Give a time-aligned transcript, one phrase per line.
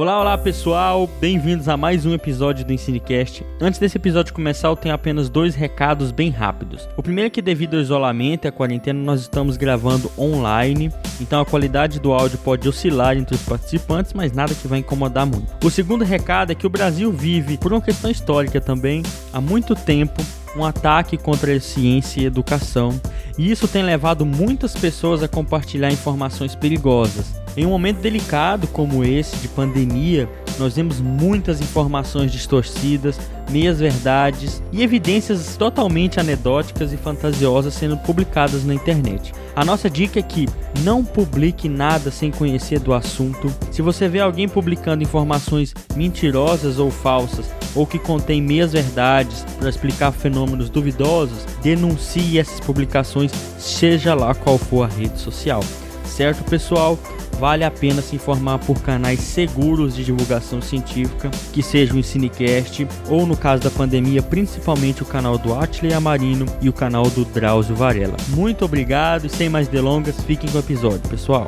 [0.00, 3.44] Olá, olá pessoal, bem-vindos a mais um episódio do Ensinecast.
[3.60, 6.88] Antes desse episódio começar, eu tenho apenas dois recados bem rápidos.
[6.96, 10.90] O primeiro é que, devido ao isolamento e à quarentena, nós estamos gravando online,
[11.20, 15.26] então a qualidade do áudio pode oscilar entre os participantes, mas nada que vai incomodar
[15.26, 15.54] muito.
[15.62, 19.02] O segundo recado é que o Brasil vive, por uma questão histórica também,
[19.34, 20.22] há muito tempo
[20.56, 22.98] um ataque contra a ciência e educação,
[23.36, 27.39] e isso tem levado muitas pessoas a compartilhar informações perigosas.
[27.56, 30.28] Em um momento delicado como esse de pandemia,
[30.58, 33.18] nós vemos muitas informações distorcidas,
[33.50, 39.32] meias verdades e evidências totalmente anedóticas e fantasiosas sendo publicadas na internet.
[39.56, 40.48] A nossa dica é que
[40.84, 43.52] não publique nada sem conhecer do assunto.
[43.72, 49.68] Se você vê alguém publicando informações mentirosas ou falsas, ou que contém meias verdades para
[49.68, 55.62] explicar fenômenos duvidosos, denuncie essas publicações, seja lá qual for a rede social.
[56.04, 56.98] Certo, pessoal?
[57.40, 62.86] Vale a pena se informar por canais seguros de divulgação científica, que seja o Ensinecast
[63.08, 67.24] ou, no caso da pandemia, principalmente o canal do Atley Amarino e o canal do
[67.24, 68.16] Drauzio Varela.
[68.28, 71.46] Muito obrigado e sem mais delongas, fiquem com o episódio, pessoal.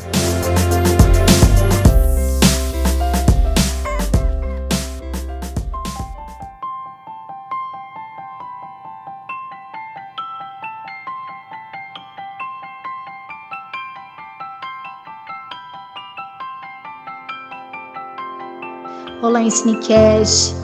[19.33, 20.55] Olá, Ensinecast.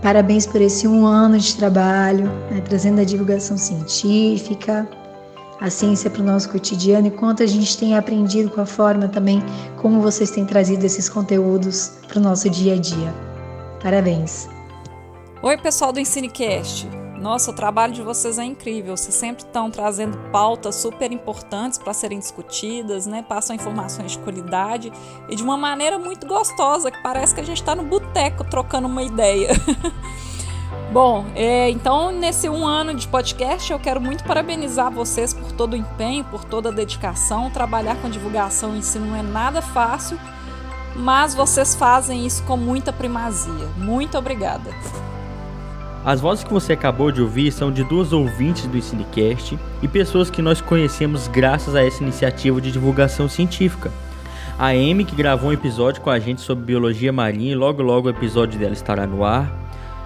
[0.00, 4.88] Parabéns por esse um ano de trabalho, né, trazendo a divulgação científica,
[5.60, 9.08] a ciência para o nosso cotidiano e quanto a gente tem aprendido com a forma
[9.08, 9.42] também
[9.82, 13.12] como vocês têm trazido esses conteúdos para o nosso dia a dia.
[13.82, 14.48] Parabéns.
[15.42, 16.88] Oi, pessoal do Ensinecast.
[17.20, 18.96] Nossa, o trabalho de vocês é incrível.
[18.96, 23.22] Vocês sempre estão trazendo pautas super importantes para serem discutidas, né?
[23.22, 24.92] Passam informações de qualidade
[25.28, 28.86] e de uma maneira muito gostosa, que parece que a gente está no boteco trocando
[28.86, 29.50] uma ideia.
[30.92, 35.72] Bom, é, então nesse um ano de podcast eu quero muito parabenizar vocês por todo
[35.72, 37.50] o empenho, por toda a dedicação.
[37.50, 40.18] Trabalhar com divulgação e ensino não é nada fácil,
[40.94, 43.66] mas vocês fazem isso com muita primazia.
[43.76, 44.70] Muito obrigada.
[46.06, 50.30] As vozes que você acabou de ouvir são de duas ouvintes do Cinecast e pessoas
[50.30, 53.90] que nós conhecemos graças a essa iniciativa de divulgação científica.
[54.56, 58.06] A Amy, que gravou um episódio com a gente sobre biologia marinha e logo logo
[58.06, 59.52] o episódio dela estará no ar.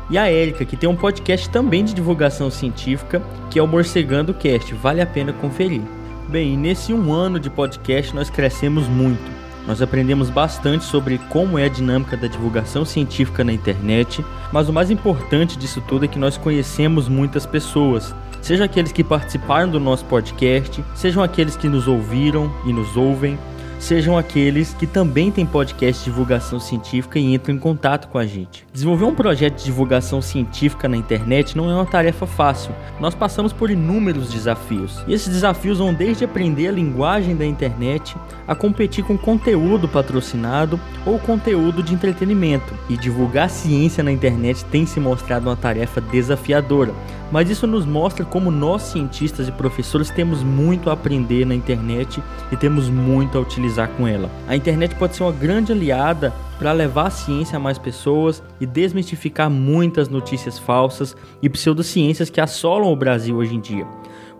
[0.08, 4.32] E a Érica, que tem um podcast também de divulgação científica, que é o Morcegando
[4.32, 5.82] Cast, vale a pena conferir.
[6.30, 9.49] Bem, nesse um ano de podcast nós crescemos muito.
[9.66, 14.72] Nós aprendemos bastante sobre como é a dinâmica da divulgação científica na internet, mas o
[14.72, 19.78] mais importante disso tudo é que nós conhecemos muitas pessoas, sejam aqueles que participaram do
[19.78, 23.38] nosso podcast, sejam aqueles que nos ouviram e nos ouvem,
[23.80, 28.26] sejam aqueles que também têm podcast de divulgação científica e entram em contato com a
[28.26, 28.66] gente.
[28.72, 32.72] Desenvolver um projeto de divulgação científica na internet não é uma tarefa fácil.
[33.00, 35.02] Nós passamos por inúmeros desafios.
[35.08, 38.14] E esses desafios vão desde aprender a linguagem da internet
[38.46, 42.74] a competir com conteúdo patrocinado ou conteúdo de entretenimento.
[42.88, 46.92] E divulgar ciência na internet tem se mostrado uma tarefa desafiadora
[47.30, 52.22] mas isso nos mostra como nós, cientistas e professores, temos muito a aprender na internet
[52.50, 54.30] e temos muito a utilizar com ela.
[54.46, 58.66] A internet pode ser uma grande aliada para levar a ciência a mais pessoas e
[58.66, 63.86] desmistificar muitas notícias falsas e pseudociências que assolam o Brasil hoje em dia.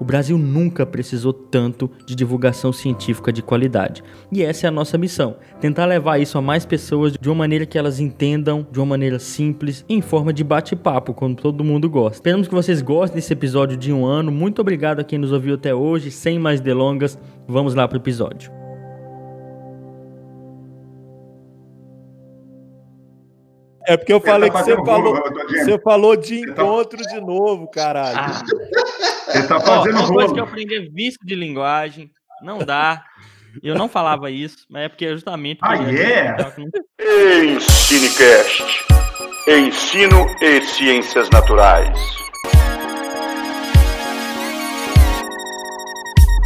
[0.01, 4.03] O Brasil nunca precisou tanto de divulgação científica de qualidade.
[4.33, 7.67] E essa é a nossa missão: tentar levar isso a mais pessoas de uma maneira
[7.67, 12.17] que elas entendam, de uma maneira simples, em forma de bate-papo, como todo mundo gosta.
[12.17, 14.33] Esperamos que vocês gostem desse episódio de um ano.
[14.33, 16.11] Muito obrigado a quem nos ouviu até hoje.
[16.11, 18.60] Sem mais delongas, vamos lá para o episódio.
[23.91, 27.11] É porque eu falei tá que você falou, você falou de tá encontro tá...
[27.11, 28.17] de novo, caralho.
[28.17, 28.43] Ah.
[29.27, 32.09] Você tá fazendo oh, uma coisa que eu aprendi é vício de linguagem.
[32.41, 33.03] Não dá.
[33.61, 35.59] Eu não falava isso, mas é porque é justamente.
[35.63, 36.55] Ah, yeah!
[37.01, 38.87] Ensinecast.
[39.49, 41.99] Ensino e Ciências Naturais.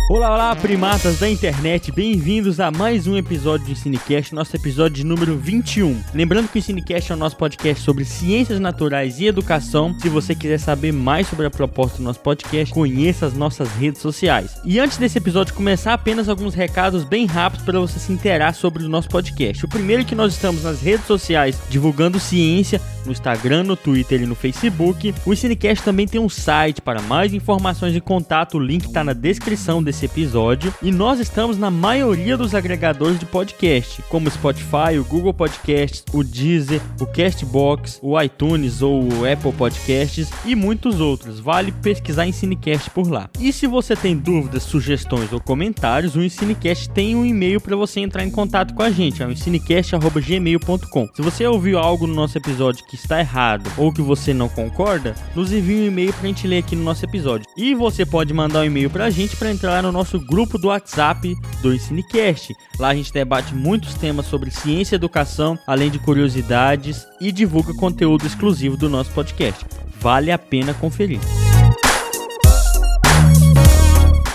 [0.07, 5.35] Olá, olá, primatas da internet, bem-vindos a mais um episódio do Cinecast, nosso episódio número
[5.39, 5.99] 21.
[6.13, 9.99] Lembrando que o Cinecast é o nosso podcast sobre ciências naturais e educação.
[9.99, 14.03] Se você quiser saber mais sobre a proposta do nosso podcast, conheça as nossas redes
[14.03, 14.61] sociais.
[14.63, 18.85] E antes desse episódio começar, apenas alguns recados bem rápidos para você se inteirar sobre
[18.85, 19.65] o nosso podcast.
[19.65, 24.23] O primeiro é que nós estamos nas redes sociais divulgando ciência, no Instagram, no Twitter
[24.23, 25.15] e no Facebook.
[25.25, 29.13] O Cinecast também tem um site para mais informações e contato, o link está na
[29.13, 34.99] descrição desse desse episódio e nós estamos na maioria dos agregadores de podcast, como Spotify,
[34.99, 41.01] o Google Podcasts, o Deezer, o Castbox, o iTunes ou o Apple Podcasts e muitos
[41.01, 41.39] outros.
[41.39, 43.31] Vale pesquisar Ensinecast por lá.
[43.39, 48.01] E se você tem dúvidas, sugestões ou comentários, o Ensinecast tem um e-mail para você
[48.01, 51.09] entrar em contato com a gente, é o ensinecast@gmail.com.
[51.15, 55.15] Se você ouviu algo no nosso episódio que está errado ou que você não concorda,
[55.37, 57.47] nos envie um e-mail para a gente ler aqui no nosso episódio.
[57.57, 60.69] E você pode mandar um e-mail para a gente para entrar no nosso grupo do
[60.69, 62.55] WhatsApp do Ensinecast.
[62.79, 67.75] Lá a gente debate muitos temas sobre ciência e educação, além de curiosidades e divulga
[67.75, 69.65] conteúdo exclusivo do nosso podcast.
[70.01, 71.21] Vale a pena conferir.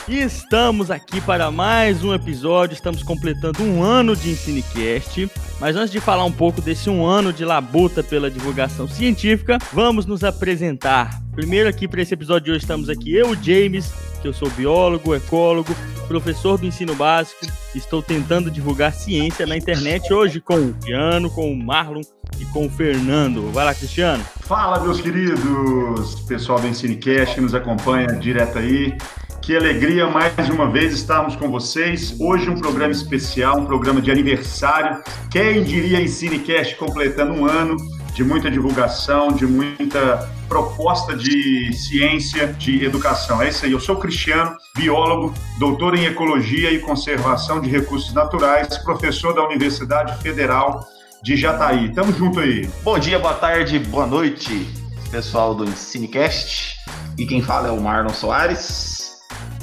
[0.07, 2.73] E estamos aqui para mais um episódio.
[2.73, 5.29] Estamos completando um ano de Ensinecast.
[5.59, 10.07] Mas antes de falar um pouco desse um ano de labuta pela divulgação científica, vamos
[10.07, 11.21] nos apresentar.
[11.33, 15.15] Primeiro aqui para esse episódio de hoje estamos aqui eu, James, que eu sou biólogo,
[15.15, 15.75] ecólogo,
[16.07, 17.45] professor do ensino básico.
[17.73, 22.01] Estou tentando divulgar ciência na internet hoje com o Piano, com o Marlon
[22.39, 23.51] e com o Fernando.
[23.51, 24.23] Vai lá, Cristiano.
[24.41, 28.97] Fala, meus queridos, pessoal do Ensinecast que nos acompanha direto aí.
[29.41, 32.15] Que alegria mais uma vez estarmos com vocês.
[32.19, 35.01] Hoje um programa especial, um programa de aniversário.
[35.31, 37.75] Quem diria Ensinecast completando um ano
[38.19, 43.41] de muita divulgação, de muita proposta de ciência, de educação.
[43.41, 43.71] É isso aí.
[43.71, 50.21] Eu sou Cristiano, biólogo, doutor em ecologia e conservação de recursos naturais, professor da Universidade
[50.21, 50.85] Federal
[51.23, 51.93] de Jataí.
[51.93, 52.69] Tamo junto aí.
[52.83, 54.67] Bom dia, boa tarde, boa noite,
[55.09, 56.75] pessoal do Ensinecast.
[57.17, 58.99] E quem fala é o Marlon Soares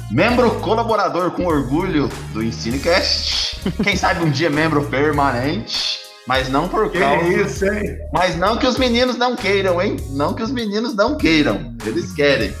[0.09, 3.59] membro colaborador com orgulho do Ensinecast.
[3.83, 6.06] Quem sabe um dia membro permanente.
[6.27, 7.25] Mas não por que causa.
[7.25, 7.97] isso, hein?
[8.11, 9.95] Mas não que os meninos não queiram, hein?
[10.09, 11.73] Não que os meninos não queiram.
[11.85, 12.53] Eles querem.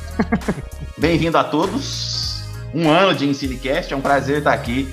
[0.97, 2.43] Bem-vindo a todos.
[2.73, 3.93] Um ano de Ensinecast.
[3.93, 4.87] É um prazer estar aqui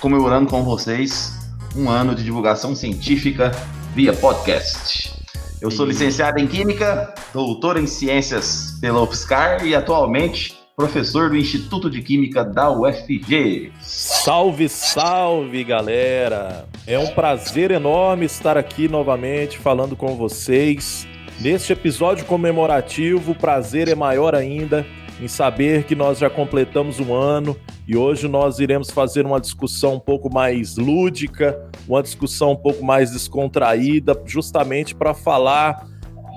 [0.00, 1.32] comemorando com vocês
[1.76, 3.50] um ano de divulgação científica
[3.94, 5.12] via podcast.
[5.60, 11.90] Eu sou licenciado em Química, doutor em Ciências pela UFSCar e atualmente professor do Instituto
[11.90, 13.72] de Química da UFG.
[13.82, 16.69] Salve, salve, galera!
[16.86, 21.06] É um prazer enorme estar aqui novamente falando com vocês.
[21.38, 24.86] Neste episódio comemorativo, o prazer é maior ainda
[25.20, 27.54] em saber que nós já completamos um ano
[27.86, 32.82] e hoje nós iremos fazer uma discussão um pouco mais lúdica, uma discussão um pouco
[32.82, 35.86] mais descontraída, justamente para falar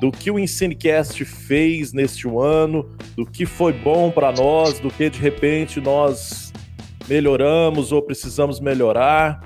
[0.02, 5.10] do que o Ensinecast fez neste ano, do que foi bom para nós, do que
[5.10, 6.52] de repente nós
[7.08, 9.42] melhoramos ou precisamos melhorar.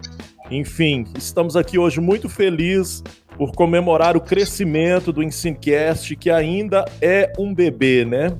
[0.50, 3.04] Enfim, estamos aqui hoje muito felizes
[3.38, 8.36] por comemorar o crescimento do Ensinecast, que ainda é um bebê, né?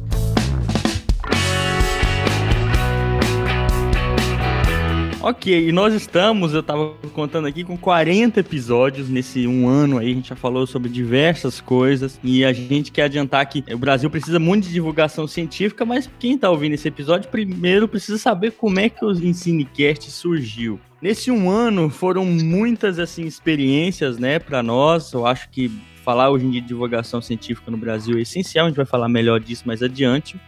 [5.22, 10.12] Ok, e nós estamos, eu tava contando aqui, com 40 episódios nesse um ano aí.
[10.12, 12.18] A gente já falou sobre diversas coisas.
[12.24, 16.38] E a gente quer adiantar que o Brasil precisa muito de divulgação científica, mas quem
[16.38, 20.80] tá ouvindo esse episódio primeiro precisa saber como é que o Ensinecast surgiu.
[21.02, 25.14] Nesse um ano foram muitas assim experiências, né, para nós.
[25.14, 25.70] Eu acho que
[26.04, 28.66] falar hoje em dia de divulgação científica no Brasil é essencial.
[28.66, 30.40] A gente vai falar melhor disso mais adiante.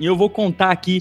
[0.00, 1.00] E eu vou contar aqui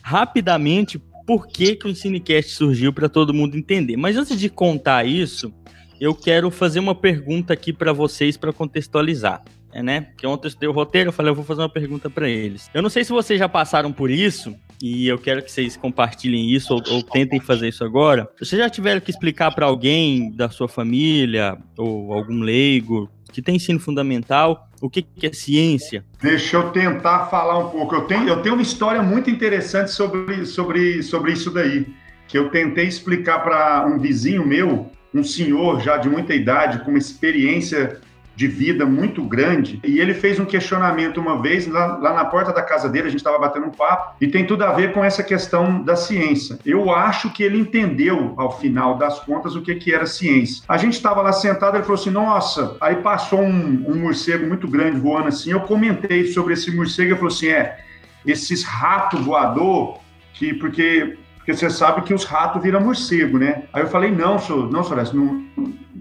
[0.00, 3.96] rapidamente por que, que o Ensinecast surgiu para todo mundo entender.
[3.96, 5.52] Mas antes de contar isso,
[6.00, 9.42] eu quero fazer uma pergunta aqui para vocês para contextualizar.
[9.72, 10.00] É, né?
[10.00, 12.70] Porque ontem eu estudei o roteiro, eu falei, eu vou fazer uma pergunta para eles.
[12.72, 16.50] Eu não sei se vocês já passaram por isso, e eu quero que vocês compartilhem
[16.50, 18.28] isso ou, ou tentem fazer isso agora.
[18.38, 23.56] Vocês já tiveram que explicar para alguém da sua família ou algum leigo que tem
[23.56, 26.04] ensino fundamental, o que, que é ciência?
[26.22, 27.94] Deixa eu tentar falar um pouco.
[27.94, 31.86] Eu tenho, eu tenho uma história muito interessante sobre, sobre, sobre isso daí,
[32.28, 36.90] que eu tentei explicar para um vizinho meu, um senhor já de muita idade, com
[36.90, 38.00] uma experiência
[38.36, 39.80] de vida muito grande.
[39.82, 43.10] E ele fez um questionamento uma vez lá, lá na porta da casa dele, a
[43.10, 46.58] gente estava batendo um papo, e tem tudo a ver com essa questão da ciência.
[46.64, 50.62] Eu acho que ele entendeu, ao final das contas, o que, que era ciência.
[50.68, 54.68] A gente estava lá sentado, ele falou assim: Nossa, aí passou um, um morcego muito
[54.68, 55.50] grande voando assim.
[55.50, 57.78] Eu comentei sobre esse morcego, ele falou assim: É,
[58.26, 59.98] esses ratos voador,
[60.34, 61.16] que porque
[61.46, 63.62] porque você sabe que os ratos viram morcego, né?
[63.72, 65.44] Aí eu falei, não, senhor, não, senhor, não,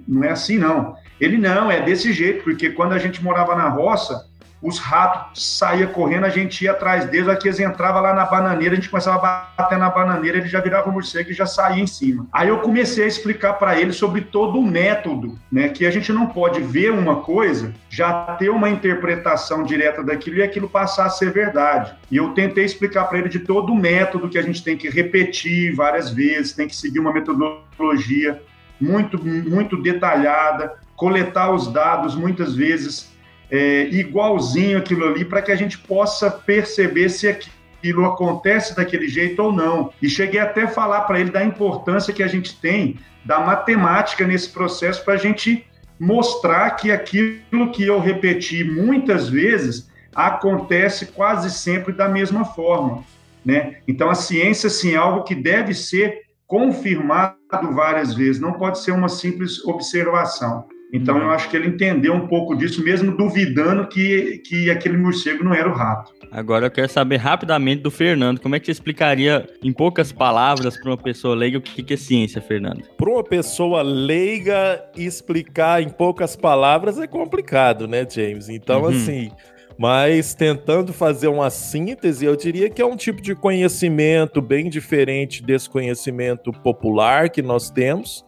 [0.08, 0.96] não é assim, não.
[1.20, 4.26] Ele não, é desse jeito, porque quando a gente morava na roça,
[4.66, 8.74] os ratos saíam correndo, a gente ia atrás deles, aqui eles entravam lá na bananeira,
[8.74, 11.84] a gente começava a bater na bananeira, ele já virava um morcego e já saía
[11.84, 12.26] em cima.
[12.34, 16.12] Aí eu comecei a explicar para ele sobre todo o método, né, que a gente
[16.12, 21.10] não pode ver uma coisa, já ter uma interpretação direta daquilo e aquilo passar a
[21.10, 21.94] ser verdade.
[22.10, 24.90] E eu tentei explicar para ele de todo o método que a gente tem que
[24.90, 28.42] repetir várias vezes, tem que seguir uma metodologia
[28.82, 33.14] muito, muito detalhada, coletar os dados muitas vezes
[33.50, 39.42] é, igualzinho aquilo ali para que a gente possa perceber se aquilo acontece daquele jeito
[39.42, 39.92] ou não.
[40.02, 44.26] E cheguei até a falar para ele da importância que a gente tem da matemática
[44.26, 45.66] nesse processo para a gente
[46.00, 53.04] mostrar que aquilo que eu repeti muitas vezes acontece quase sempre da mesma forma.
[53.44, 53.78] Né?
[53.88, 57.36] Então, a ciência, sim, é algo que deve ser confirmado
[57.74, 60.66] várias vezes, não pode ser uma simples observação.
[60.96, 65.44] Então, eu acho que ele entendeu um pouco disso, mesmo duvidando que, que aquele morcego
[65.44, 66.14] não era o rato.
[66.32, 70.78] Agora eu quero saber rapidamente do Fernando, como é que você explicaria em poucas palavras
[70.78, 72.84] para uma pessoa leiga o que é ciência, Fernando?
[72.98, 78.50] Para uma pessoa leiga explicar em poucas palavras é complicado, né, James?
[78.50, 78.88] Então, uhum.
[78.88, 79.32] assim,
[79.78, 85.44] mas tentando fazer uma síntese, eu diria que é um tipo de conhecimento bem diferente
[85.44, 88.24] desse conhecimento popular que nós temos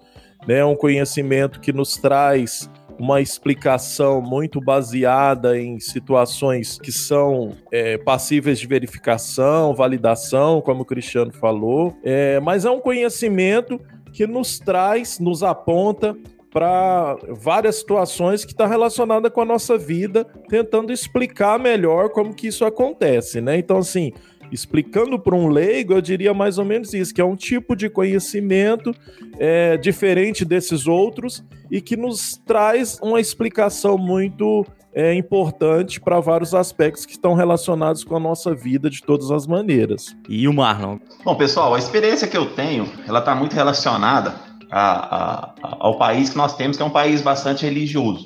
[0.48, 0.64] né?
[0.64, 8.60] Um conhecimento que nos traz uma explicação muito baseada em situações que são é, passíveis
[8.60, 13.80] de verificação, validação, como o Cristiano falou, é, mas é um conhecimento
[14.12, 16.18] que nos traz, nos aponta
[16.52, 22.48] para várias situações que está relacionada com a nossa vida, tentando explicar melhor como que
[22.48, 23.60] isso acontece, né?
[23.60, 24.12] Então, assim,
[24.52, 27.90] explicando para um leigo, eu diria mais ou menos isso, que é um tipo de
[27.90, 28.92] conhecimento
[29.40, 36.54] é, diferente desses outros e que nos traz uma explicação muito é, importante para vários
[36.56, 40.16] aspectos que estão relacionados com a nossa vida de todas as maneiras.
[40.28, 40.98] E o Marlon?
[41.24, 44.34] Bom, pessoal, a experiência que eu tenho, ela está muito relacionada
[44.72, 48.26] a, a, ao país que nós temos, que é um país bastante religioso.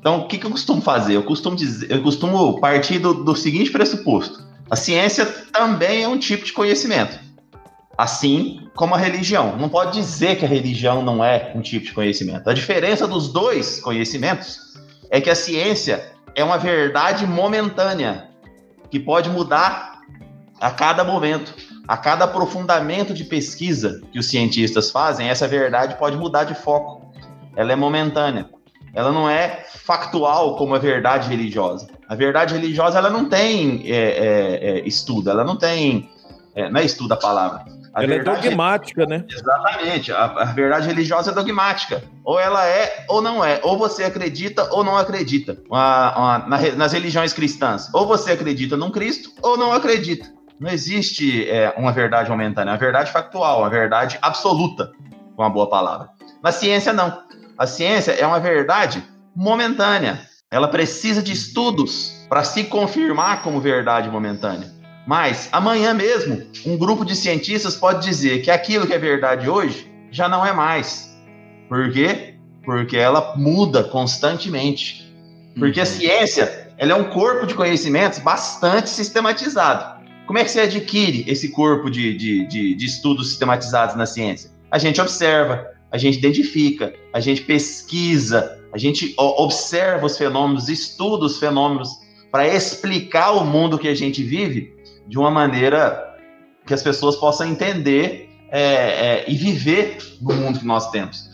[0.00, 1.14] Então, o que, que eu costumo fazer?
[1.14, 6.18] Eu costumo dizer, eu costumo partir do, do seguinte pressuposto a ciência também é um
[6.18, 7.20] tipo de conhecimento,
[7.98, 9.54] assim como a religião.
[9.58, 12.48] Não pode dizer que a religião não é um tipo de conhecimento.
[12.48, 14.58] A diferença dos dois conhecimentos
[15.10, 18.30] é que a ciência é uma verdade momentânea
[18.90, 20.00] que pode mudar
[20.58, 21.54] a cada momento.
[21.86, 27.12] A cada aprofundamento de pesquisa que os cientistas fazem, essa verdade pode mudar de foco.
[27.54, 28.48] Ela é momentânea
[28.94, 31.88] ela não é factual como a verdade religiosa.
[32.08, 36.10] A verdade religiosa ela não tem é, é, é, estudo, ela não tem.
[36.54, 37.64] É, não é estudo a palavra.
[37.94, 39.24] A ela é dogmática, né?
[39.28, 40.12] Exatamente.
[40.12, 42.02] A, a, verdade religiosa é dogmática.
[42.24, 43.60] Ou ela é ou não é.
[43.62, 45.58] Ou você acredita ou não acredita.
[45.68, 47.92] Uma, uma, na, nas religiões cristãs.
[47.92, 50.26] Ou você acredita num Cristo ou não acredita.
[50.58, 52.70] Não existe é, uma verdade momentânea.
[52.70, 54.92] É uma verdade factual, uma verdade absoluta,
[55.36, 56.08] com uma boa palavra.
[56.42, 57.22] Na ciência, não.
[57.58, 59.02] A ciência é uma verdade
[59.34, 60.31] momentânea.
[60.52, 64.70] Ela precisa de estudos para se confirmar como verdade momentânea.
[65.06, 69.90] Mas amanhã mesmo, um grupo de cientistas pode dizer que aquilo que é verdade hoje
[70.10, 71.10] já não é mais.
[71.70, 72.34] Por quê?
[72.66, 75.10] Porque ela muda constantemente.
[75.58, 75.88] Porque a uhum.
[75.88, 80.02] ciência ela é um corpo de conhecimentos bastante sistematizado.
[80.26, 84.50] Como é que você adquire esse corpo de, de, de, de estudos sistematizados na ciência?
[84.70, 91.26] A gente observa, a gente identifica, a gente pesquisa, a gente observa os fenômenos, estuda
[91.26, 91.90] os fenômenos
[92.30, 94.74] para explicar o mundo que a gente vive
[95.06, 96.16] de uma maneira
[96.66, 101.30] que as pessoas possam entender é, é, e viver no mundo que nós temos.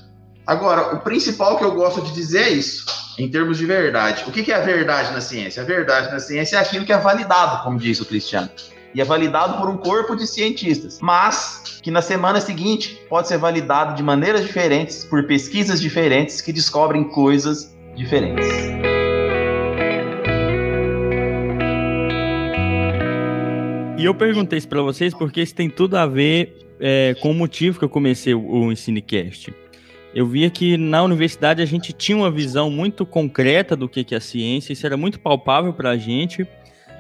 [0.47, 2.87] Agora, o principal que eu gosto de dizer é isso,
[3.19, 4.25] em termos de verdade.
[4.27, 5.63] O que é a verdade na ciência?
[5.63, 8.49] A verdade na ciência é aquilo que é validado, como diz o Cristiano
[8.95, 13.39] e é validado por um corpo de cientistas, mas que na semana seguinte pode ser
[13.39, 18.47] validado de maneiras diferentes por pesquisas diferentes que descobrem coisas diferentes.
[23.99, 27.35] E eu perguntei isso para vocês porque isso tem tudo a ver é, com o
[27.35, 29.53] motivo que eu comecei o, Ensinecast.
[30.15, 34.15] Eu via que na universidade a gente tinha uma visão muito concreta do que, que
[34.15, 36.47] é a ciência, isso era muito palpável para a gente,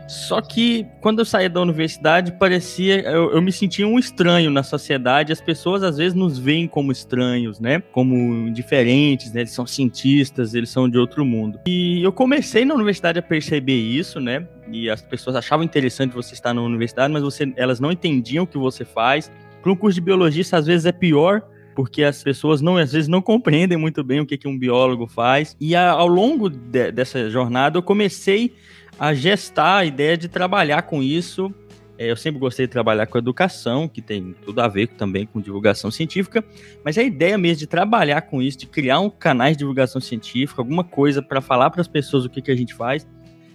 [0.09, 3.01] só que quando eu saí da universidade, parecia.
[3.01, 5.33] Eu, eu, me sentia um estranho na sociedade.
[5.33, 7.83] As pessoas às vezes nos veem como estranhos, né?
[7.93, 9.43] Como diferentes, né?
[9.43, 11.61] Eles são cientistas, eles são de outro mundo.
[11.67, 14.49] E eu comecei na universidade a perceber isso, né?
[14.73, 18.47] E as pessoas achavam interessante você estar na universidade, mas você, elas não entendiam o
[18.47, 19.31] que você faz.
[19.63, 21.43] Para um curso de biologista, às vezes é pior,
[21.75, 25.07] porque as pessoas não às vezes não compreendem muito bem o que, que um biólogo
[25.07, 25.55] faz.
[25.61, 28.55] E a, ao longo de, dessa jornada eu comecei
[28.99, 31.55] a gestar a ideia de trabalhar com isso.
[31.97, 35.41] É, eu sempre gostei de trabalhar com educação, que tem tudo a ver também com
[35.41, 36.45] divulgação científica,
[36.85, 40.61] mas a ideia mesmo de trabalhar com isso, de criar um canal de divulgação científica,
[40.61, 43.07] alguma coisa para falar para as pessoas o que, que a gente faz,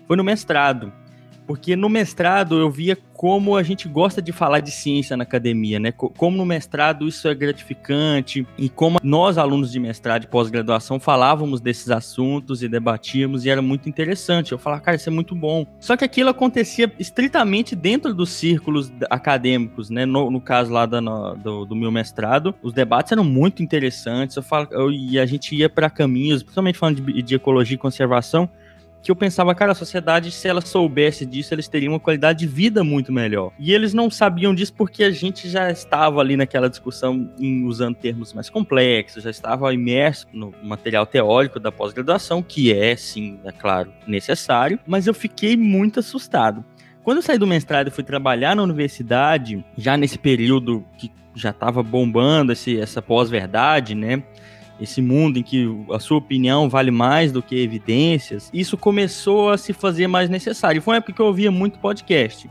[0.05, 0.91] foi no mestrado.
[1.45, 5.79] Porque no mestrado eu via como a gente gosta de falar de ciência na academia,
[5.79, 5.91] né?
[5.93, 11.61] Como no mestrado isso é gratificante e como nós, alunos de mestrado e pós-graduação, falávamos
[11.61, 14.51] desses assuntos e debatíamos e era muito interessante.
[14.51, 15.65] Eu falava, cara, isso é muito bom.
[15.79, 20.05] Só que aquilo acontecia estritamente dentro dos círculos acadêmicos, né?
[20.05, 20.99] No, no caso lá do,
[21.35, 24.35] do, do, meu mestrado, os debates eram muito interessantes.
[24.35, 27.77] Eu falo, eu, e a gente ia para caminhos, principalmente falando de, de ecologia e
[27.77, 28.49] conservação,
[29.03, 32.47] que eu pensava, cara, a sociedade, se ela soubesse disso, eles teriam uma qualidade de
[32.47, 33.51] vida muito melhor.
[33.59, 37.95] E eles não sabiam disso porque a gente já estava ali naquela discussão em, usando
[37.95, 43.51] termos mais complexos, já estava imerso no material teórico da pós-graduação, que é, sim, é
[43.51, 46.63] claro, necessário, mas eu fiquei muito assustado.
[47.03, 51.49] Quando eu saí do mestrado e fui trabalhar na universidade, já nesse período que já
[51.49, 54.23] estava bombando esse, essa pós-verdade, né?
[54.83, 59.57] Esse mundo em que a sua opinião vale mais do que evidências, isso começou a
[59.57, 60.81] se fazer mais necessário.
[60.81, 62.49] Foi uma época que eu ouvia muito podcast.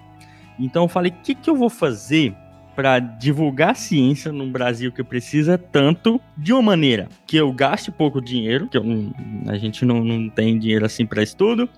[0.58, 2.34] Então eu falei, o que, que eu vou fazer
[2.74, 8.18] para divulgar ciência num Brasil que precisa tanto de uma maneira que eu gaste pouco
[8.18, 8.84] dinheiro, que eu,
[9.46, 11.68] a gente não, não tem dinheiro assim para estudo,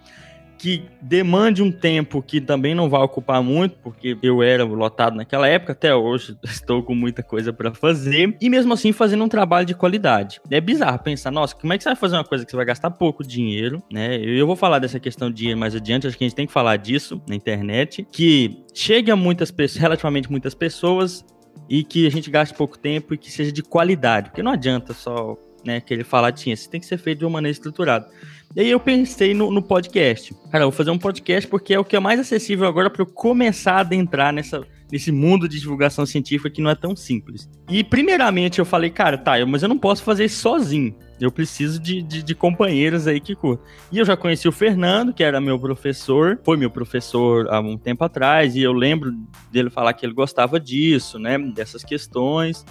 [0.59, 5.49] que demande um tempo que também não vai ocupar muito, porque eu era lotado naquela
[5.49, 9.67] época, até hoje estou com muita coisa para fazer, e mesmo assim fazendo um trabalho
[9.67, 10.41] de qualidade.
[10.51, 12.67] É bizarro pensar, nossa, como é que você vai fazer uma coisa que você vai
[12.67, 14.17] gastar pouco dinheiro, né?
[14.17, 16.53] Eu vou falar dessa questão de dinheiro mais adiante, acho que a gente tem que
[16.53, 21.25] falar disso na internet, que chegue a muitas pessoas, relativamente muitas pessoas,
[21.69, 24.93] e que a gente gaste pouco tempo e que seja de qualidade, porque não adianta
[24.93, 28.09] só né, querer falar de ciência, tem que ser feito de uma maneira estruturada.
[28.57, 30.33] E aí eu pensei no, no, podcast.
[30.49, 33.07] Cara, vou fazer um podcast porque é o que é mais acessível agora para eu
[33.07, 37.51] começar a adentrar nessa, nesse mundo de divulgação científica que não é tão simples.
[37.69, 40.95] E primeiramente eu falei, cara, tá, mas eu não posso fazer isso sozinho.
[41.21, 43.67] Eu preciso de, de, de, companheiros aí que curtam.
[43.91, 47.77] E eu já conheci o Fernando, que era meu professor, foi meu professor há um
[47.77, 49.13] tempo atrás, e eu lembro
[49.51, 52.65] dele falar que ele gostava disso, né, dessas questões.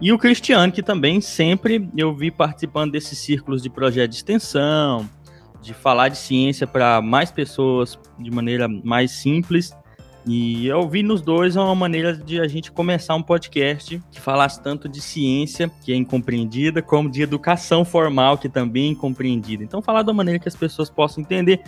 [0.00, 5.08] E o Cristiano, que também sempre eu vi participando desses círculos de projeto de extensão,
[5.60, 9.74] de falar de ciência para mais pessoas de maneira mais simples.
[10.26, 14.62] E eu vi nos dois uma maneira de a gente começar um podcast que falasse
[14.62, 19.64] tanto de ciência, que é incompreendida, como de educação formal, que também é incompreendida.
[19.64, 21.62] Então, falar da maneira que as pessoas possam entender.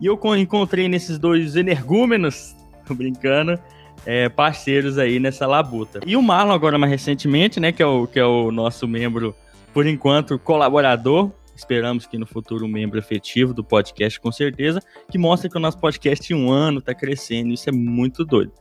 [0.00, 2.56] E eu encontrei nesses dois energúmenos,
[2.86, 3.58] tô brincando,
[4.06, 6.00] é, parceiros aí nessa labuta.
[6.06, 9.34] E o Marlon, agora mais recentemente, né, que é o, que é o nosso membro,
[9.74, 15.18] por enquanto, colaborador, Esperamos que no futuro um membro efetivo do podcast, com certeza, que
[15.18, 17.52] mostra que o nosso podcast em um ano está crescendo.
[17.52, 18.52] Isso é muito doido.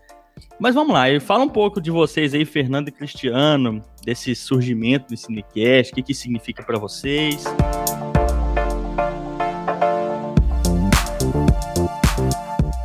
[0.59, 5.17] Mas vamos lá, fala um pouco de vocês aí, Fernando e Cristiano, desse surgimento do
[5.17, 7.43] Cinecast, o que, que significa para vocês.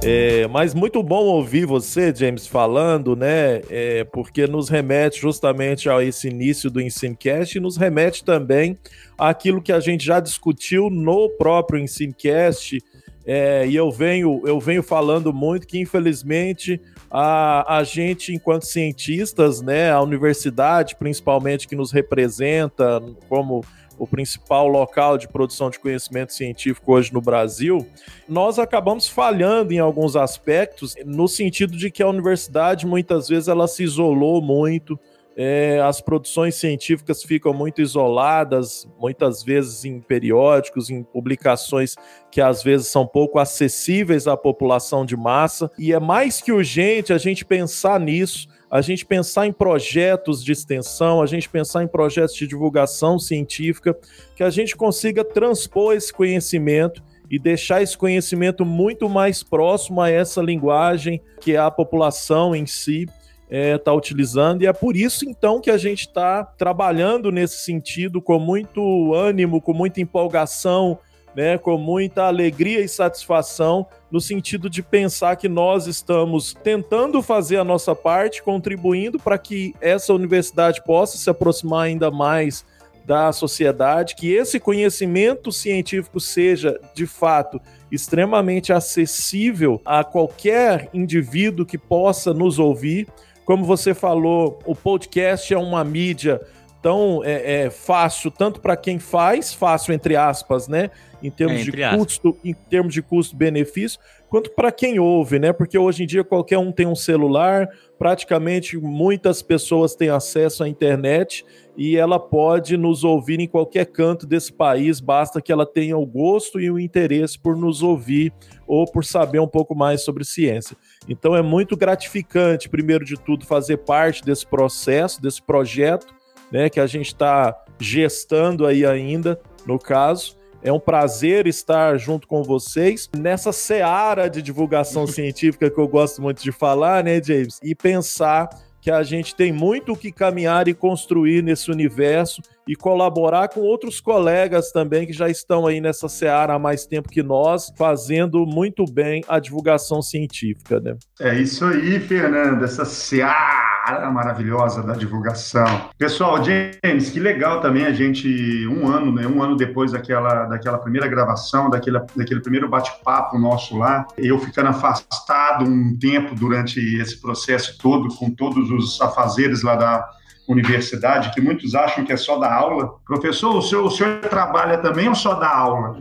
[0.04, 3.60] É, mas muito bom ouvir você, James, falando, né?
[3.70, 8.76] É, porque nos remete justamente a esse início do Ensinecast e nos remete também
[9.16, 12.82] àquilo que a gente já discutiu no próprio Ensinecast.
[13.24, 19.62] É, e eu venho, eu venho falando muito que, infelizmente, a, a gente, enquanto cientistas,
[19.62, 23.64] né, a universidade, principalmente, que nos representa como
[24.02, 27.86] o principal local de produção de conhecimento científico hoje no Brasil,
[28.28, 33.68] nós acabamos falhando em alguns aspectos, no sentido de que a universidade muitas vezes ela
[33.68, 34.98] se isolou muito,
[35.36, 41.94] é, as produções científicas ficam muito isoladas, muitas vezes em periódicos, em publicações
[42.28, 47.12] que às vezes são pouco acessíveis à população de massa, e é mais que urgente
[47.12, 51.86] a gente pensar nisso a gente pensar em projetos de extensão, a gente pensar em
[51.86, 53.94] projetos de divulgação científica,
[54.34, 60.08] que a gente consiga transpor esse conhecimento e deixar esse conhecimento muito mais próximo a
[60.08, 63.14] essa linguagem que a população em si está
[63.50, 68.22] é, tá utilizando, e é por isso então que a gente está trabalhando nesse sentido
[68.22, 70.98] com muito ânimo, com muita empolgação,
[71.34, 77.56] né, com muita alegria e satisfação, no sentido de pensar que nós estamos tentando fazer
[77.56, 82.64] a nossa parte, contribuindo para que essa universidade possa se aproximar ainda mais
[83.04, 91.76] da sociedade, que esse conhecimento científico seja, de fato, extremamente acessível a qualquer indivíduo que
[91.76, 93.08] possa nos ouvir.
[93.44, 96.40] Como você falou, o podcast é uma mídia
[96.82, 100.90] Então é, é fácil tanto para quem faz, fácil entre aspas, né?
[101.22, 102.04] Em termos É, de entre aspas.
[102.04, 105.52] custo, em termos de custo-benefício, quanto para quem ouve, né?
[105.52, 110.68] Porque hoje em dia qualquer um tem um celular, praticamente muitas pessoas têm acesso à
[110.68, 115.96] internet e ela pode nos ouvir em qualquer canto desse país, basta que ela tenha
[115.96, 118.32] o gosto e o interesse por nos ouvir
[118.66, 120.76] ou por saber um pouco mais sobre ciência.
[121.08, 126.12] Então é muito gratificante, primeiro de tudo, fazer parte desse processo, desse projeto,
[126.52, 130.36] né, que a gente está gestando aí ainda, no caso.
[130.62, 136.22] É um prazer estar junto com vocês nessa seara de divulgação científica que eu gosto
[136.22, 137.58] muito de falar, né, James?
[137.64, 138.48] E pensar
[138.80, 143.60] que a gente tem muito o que caminhar e construir nesse universo e colaborar com
[143.60, 148.44] outros colegas também que já estão aí nessa seara há mais tempo que nós, fazendo
[148.44, 150.96] muito bem a divulgação científica, né?
[151.20, 153.61] É isso aí, Fernando, essa seara
[154.10, 155.90] maravilhosa da divulgação.
[155.98, 160.78] Pessoal, James, que legal também a gente, um ano, né, um ano depois daquela, daquela
[160.78, 167.20] primeira gravação, daquele, daquele primeiro bate-papo nosso lá, eu ficando afastado um tempo durante esse
[167.20, 170.08] processo todo, com todos os afazeres lá da
[170.48, 172.94] universidade, que muitos acham que é só dar aula.
[173.06, 175.98] Professor, o senhor, o senhor trabalha também ou só dá aula?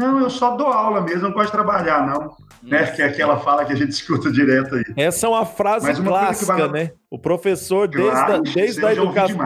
[0.00, 2.34] Não, eu só dou aula mesmo, não gosto de trabalhar, não.
[2.62, 2.84] Né?
[2.86, 4.84] Que é aquela fala que a gente escuta direto aí.
[4.96, 6.90] Essa é uma frase uma clássica, vale- né?
[7.10, 9.38] O professor, desde, Claro, a, desde a educação.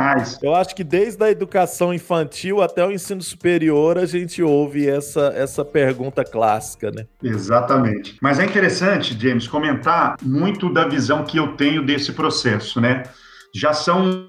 [0.43, 5.33] Eu acho que desde a educação infantil até o ensino superior a gente ouve essa,
[5.35, 7.07] essa pergunta clássica, né?
[7.23, 8.17] Exatamente.
[8.21, 13.05] Mas é interessante, James, comentar muito da visão que eu tenho desse processo, né?
[13.57, 14.27] Já são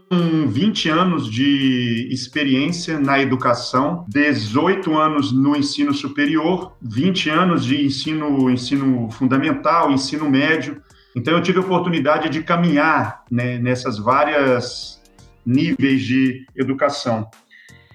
[0.48, 8.52] 20 anos de experiência na educação, 18 anos no ensino superior, 20 anos de ensino,
[8.52, 10.80] ensino fundamental, ensino médio.
[11.16, 15.02] Então eu tive a oportunidade de caminhar né, nessas várias
[15.44, 17.28] níveis de educação.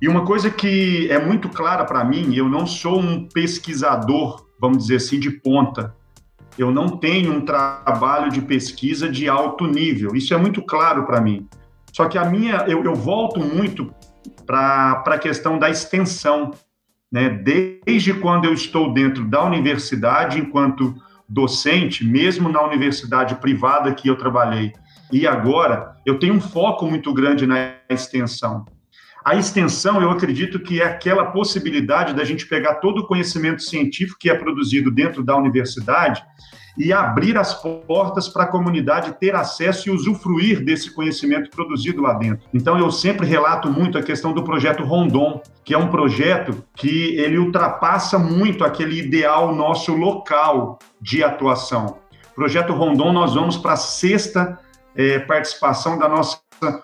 [0.02, 4.78] E uma coisa que é muito clara para mim, eu não sou um pesquisador, vamos
[4.78, 5.94] dizer assim, de ponta.
[6.58, 10.14] Eu não tenho um trabalho de pesquisa de alto nível.
[10.14, 11.48] Isso é muito claro para mim.
[11.92, 13.92] Só que a minha, eu, eu volto muito
[14.46, 16.52] para a questão da extensão.
[17.10, 17.28] Né?
[17.28, 20.94] Desde quando eu estou dentro da universidade, enquanto
[21.28, 24.72] docente, mesmo na universidade privada que eu trabalhei,
[25.12, 28.64] e agora, eu tenho um foco muito grande na extensão.
[29.24, 34.18] A extensão, eu acredito que é aquela possibilidade da gente pegar todo o conhecimento científico
[34.18, 36.22] que é produzido dentro da universidade
[36.78, 42.14] e abrir as portas para a comunidade ter acesso e usufruir desse conhecimento produzido lá
[42.14, 42.46] dentro.
[42.54, 47.14] Então, eu sempre relato muito a questão do projeto Rondon, que é um projeto que
[47.16, 51.98] ele ultrapassa muito aquele ideal nosso local de atuação.
[52.34, 54.58] Projeto Rondon, nós vamos para a sexta
[54.96, 56.38] eh, participação da nossa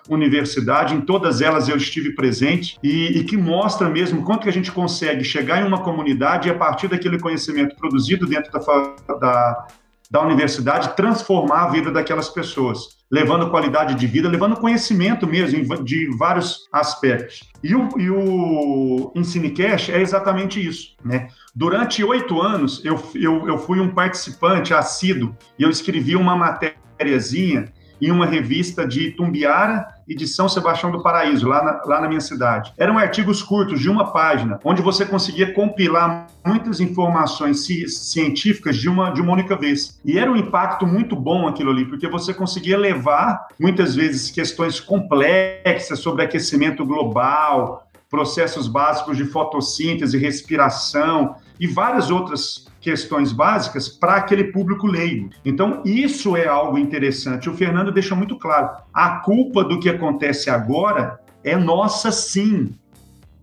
[0.09, 4.53] universidade, em todas elas eu estive presente, e, e, que mostra mesmo quanto que a
[4.53, 9.67] gente consegue chegar em uma comunidade e, a partir daquele conhecimento produzido dentro da, da,
[10.09, 16.09] da universidade, transformar a vida daquelas pessoas, levando qualidade de vida, levando conhecimento mesmo de
[16.17, 17.41] vários aspectos.
[17.63, 21.27] E o, e o Ensinecast é exatamente isso, né?
[21.55, 27.71] Durante oito anos, eu, eu, eu fui um participante assíduo e eu escrevi uma matériazinha
[28.01, 32.07] em uma revista de Tumbiara e de São Sebastião do Paraíso, lá na, lá na
[32.07, 32.71] minha cidade.
[32.77, 38.87] Eram artigos curtos, de uma página, onde você conseguia compilar muitas informações ci científicas de
[38.87, 39.99] uma, de uma única vez.
[40.05, 44.79] E era um impacto muito bom aquilo ali, porque você conseguia levar, muitas vezes, questões
[44.79, 54.15] complexas sobre aquecimento global, processos básicos de fotossíntese, respiração e várias outras questões básicas para
[54.15, 55.29] aquele público leigo.
[55.43, 57.49] Então, isso é algo interessante.
[57.49, 62.73] O Fernando deixa muito claro: a culpa do que acontece agora é nossa, sim.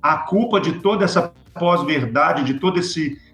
[0.00, 2.80] A culpa de toda essa pós-verdade, de toda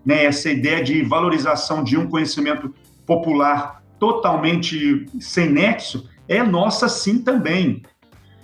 [0.05, 2.75] né, essa ideia de valorização de um conhecimento
[3.07, 7.83] popular totalmente sem nexo, é nossa, sim, também.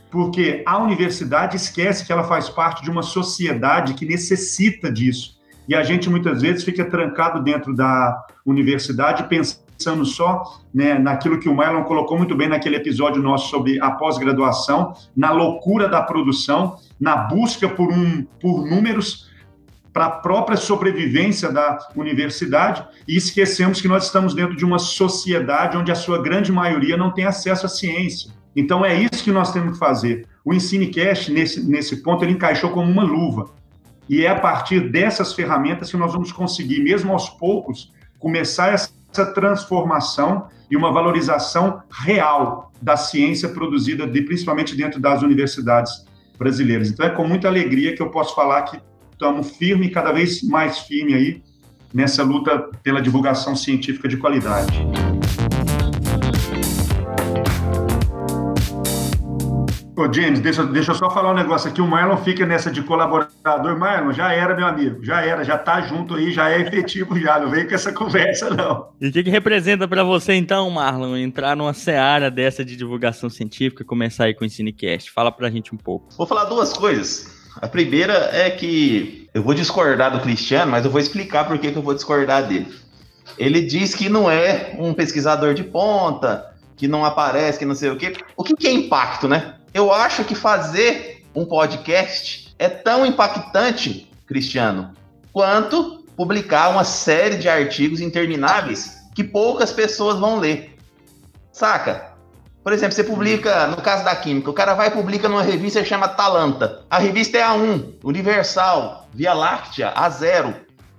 [0.08, 5.35] Porque a universidade esquece que ela faz parte de uma sociedade que necessita disso
[5.68, 11.48] e a gente muitas vezes fica trancado dentro da universidade pensando só né, naquilo que
[11.48, 16.76] o Marlon colocou muito bem naquele episódio nosso sobre a pós-graduação, na loucura da produção,
[17.00, 19.30] na busca por, um, por números
[19.92, 25.76] para a própria sobrevivência da universidade e esquecemos que nós estamos dentro de uma sociedade
[25.76, 28.30] onde a sua grande maioria não tem acesso à ciência.
[28.54, 30.26] Então é isso que nós temos que fazer.
[30.44, 33.50] O EnsineCast, nesse, nesse ponto, ele encaixou como uma luva.
[34.08, 39.26] E é a partir dessas ferramentas que nós vamos conseguir, mesmo aos poucos, começar essa
[39.34, 46.04] transformação e uma valorização real da ciência produzida de, principalmente dentro das universidades
[46.38, 46.90] brasileiras.
[46.90, 48.80] Então é com muita alegria que eu posso falar que
[49.12, 51.42] estamos firme, cada vez mais firme aí
[51.92, 54.86] nessa luta pela divulgação científica de qualidade.
[59.96, 61.80] Ô, James, deixa, deixa eu só falar um negócio aqui.
[61.80, 63.78] O Marlon fica nessa de colaborador.
[63.78, 65.02] Marlon, já era, meu amigo.
[65.02, 67.40] Já era, já tá junto aí, já é efetivo já.
[67.40, 68.90] Não vem com essa conversa, não.
[69.00, 73.30] E o que, que representa para você, então, Marlon, entrar numa seara dessa de divulgação
[73.30, 75.10] científica e começar aí com o Ensinecast?
[75.10, 76.08] Fala pra gente um pouco.
[76.18, 77.34] Vou falar duas coisas.
[77.62, 81.72] A primeira é que eu vou discordar do Cristiano, mas eu vou explicar por que,
[81.72, 82.68] que eu vou discordar dele.
[83.38, 87.88] Ele diz que não é um pesquisador de ponta, que não aparece, que não sei
[87.88, 88.12] o quê.
[88.36, 89.54] O que, que é impacto, né?
[89.72, 94.92] Eu acho que fazer um podcast é tão impactante, Cristiano,
[95.32, 100.76] quanto publicar uma série de artigos intermináveis que poucas pessoas vão ler.
[101.52, 102.16] Saca?
[102.62, 105.80] Por exemplo, você publica, no caso da química, o cara vai e publica numa revista
[105.80, 106.82] que chama Talanta.
[106.90, 110.54] A revista é A1, Universal, Via Láctea, A0,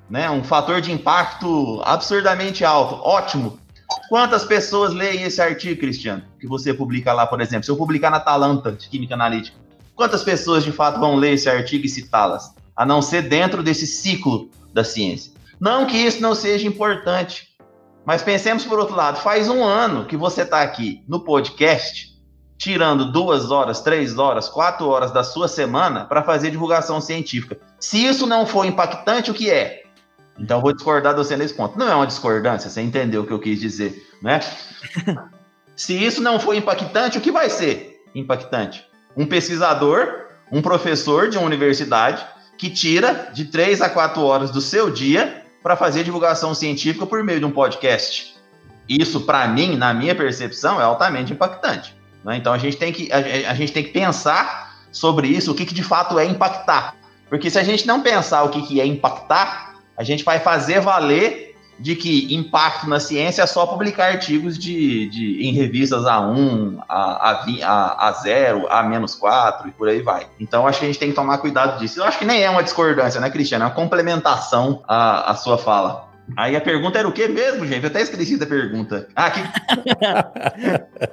[0.10, 0.30] né?
[0.30, 2.96] Um fator de impacto absurdamente alto.
[3.04, 3.60] Ótimo.
[4.10, 7.64] Quantas pessoas leem esse artigo, Cristiano, que você publica lá, por exemplo?
[7.64, 9.58] Se eu publicar na Talanta de Química Analítica,
[9.96, 12.54] quantas pessoas de fato vão ler esse artigo e citá-las?
[12.76, 15.34] A não ser dentro desse ciclo da ciência.
[15.60, 17.48] Não que isso não seja importante,
[18.06, 22.16] mas pensemos por outro lado: faz um ano que você está aqui no podcast,
[22.58, 27.60] tirando duas horas, três horas, quatro horas da sua semana para fazer divulgação científica.
[27.80, 29.84] Se isso não for impactante, o que é?
[30.40, 31.78] Então, eu vou discordar de você nesse ponto.
[31.78, 34.40] Não é uma discordância, você entendeu o que eu quis dizer, né?
[35.76, 38.84] Se isso não for impactante, o que vai ser impactante?
[39.16, 42.26] Um pesquisador, um professor de uma universidade
[42.58, 47.24] que tira de três a quatro horas do seu dia para fazer divulgação científica por
[47.24, 48.36] meio de um podcast.
[48.90, 51.96] Isso, para mim, na minha percepção, é altamente impactante.
[52.24, 52.38] Né?
[52.38, 55.66] Então, a gente, tem que, a, a, gente tem que pensar sobre isso, o que,
[55.66, 56.96] que de fato é impactar.
[57.30, 59.67] Porque se a gente não pensar o que, que é impactar,
[59.98, 61.48] a gente vai fazer valer
[61.80, 67.32] de que impacto na ciência é só publicar artigos de, de, em revistas A1, A,
[67.64, 70.26] a, a, 0 A-4 e por aí vai.
[70.40, 72.00] Então acho que a gente tem que tomar cuidado disso.
[72.00, 73.64] Eu acho que nem é uma discordância, né, Cristiano?
[73.64, 76.08] É uma complementação à, à sua fala.
[76.36, 77.84] Aí a pergunta era o que mesmo, gente?
[77.84, 79.08] Eu até esqueci da pergunta.
[79.16, 79.42] Ah, o que,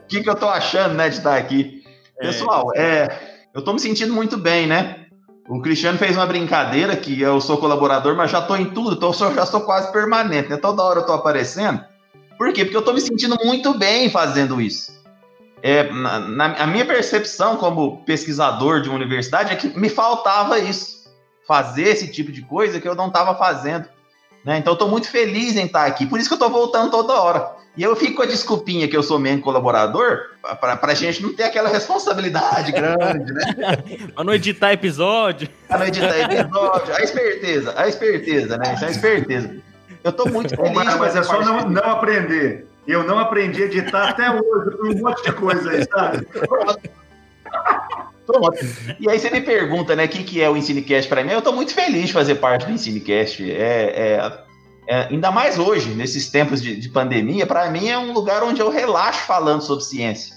[0.16, 1.84] que, que eu tô achando, né, de estar aqui?
[2.18, 2.26] É.
[2.26, 3.08] Pessoal, é,
[3.54, 5.03] eu tô me sentindo muito bem, né?
[5.48, 9.12] O Cristiano fez uma brincadeira que eu sou colaborador, mas já estou em tudo, tô,
[9.12, 10.56] já sou quase permanente, né?
[10.56, 11.84] Toda hora eu estou aparecendo.
[12.38, 12.64] Por quê?
[12.64, 14.92] Porque eu estou me sentindo muito bem fazendo isso.
[15.62, 20.58] É, na, na, a minha percepção como pesquisador de uma universidade é que me faltava
[20.58, 21.04] isso.
[21.46, 23.86] Fazer esse tipo de coisa que eu não estava fazendo.
[24.44, 24.58] Né?
[24.58, 26.06] Então, estou muito feliz em estar aqui.
[26.06, 27.63] Por isso que eu estou voltando toda hora.
[27.76, 31.34] E eu fico com a desculpinha que eu sou membro colaborador, para a gente não
[31.34, 33.76] ter aquela responsabilidade grande, né?
[34.14, 35.48] para não editar episódio.
[35.66, 36.94] Para não editar episódio.
[36.94, 38.74] A esperteza, a esperteza, né?
[38.74, 39.56] Isso é a esperteza.
[40.04, 40.72] Eu estou muito feliz.
[40.72, 42.68] Mas, mas é só não, não aprender.
[42.86, 46.26] Eu não aprendi a editar até hoje, um monte de coisa aí, sabe?
[48.26, 48.58] Pronto.
[49.00, 51.32] E aí você me pergunta, né, o que, que é o Ensinecast para mim?
[51.32, 53.50] Eu estou muito feliz de fazer parte do Ensinecast.
[53.50, 54.43] É, é,
[54.86, 58.60] é, ainda mais hoje, nesses tempos de, de pandemia, para mim é um lugar onde
[58.60, 60.36] eu relaxo falando sobre ciência.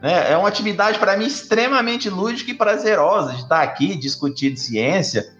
[0.00, 0.32] Né?
[0.32, 5.32] É uma atividade para mim extremamente lúdica e prazerosa de estar aqui discutindo ciência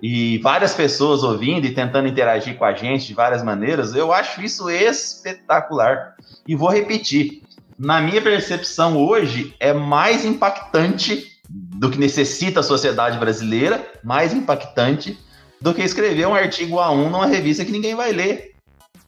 [0.00, 3.94] e várias pessoas ouvindo e tentando interagir com a gente de várias maneiras.
[3.94, 6.14] Eu acho isso espetacular.
[6.46, 7.42] E vou repetir:
[7.78, 15.18] na minha percepção hoje, é mais impactante do que necessita a sociedade brasileira, mais impactante
[15.60, 18.52] do que escrever um artigo A1 numa revista que ninguém vai ler.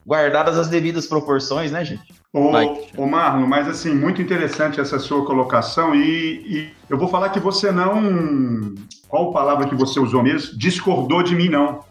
[0.05, 2.21] Guardadas as devidas proporções, né, gente?
[2.33, 2.49] Ô,
[2.97, 7.39] ô Marlon, mas assim, muito interessante essa sua colocação e, e, eu vou falar que
[7.39, 8.73] você não,
[9.07, 10.57] qual palavra que você usou mesmo?
[10.57, 11.83] Discordou de mim, não.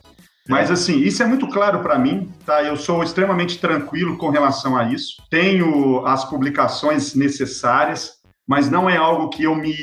[0.49, 2.63] Mas assim, isso é muito claro para mim, tá?
[2.63, 5.23] Eu sou extremamente tranquilo com relação a isso.
[5.31, 8.15] Tenho as publicações necessárias,
[8.49, 9.75] mas não é algo que eu me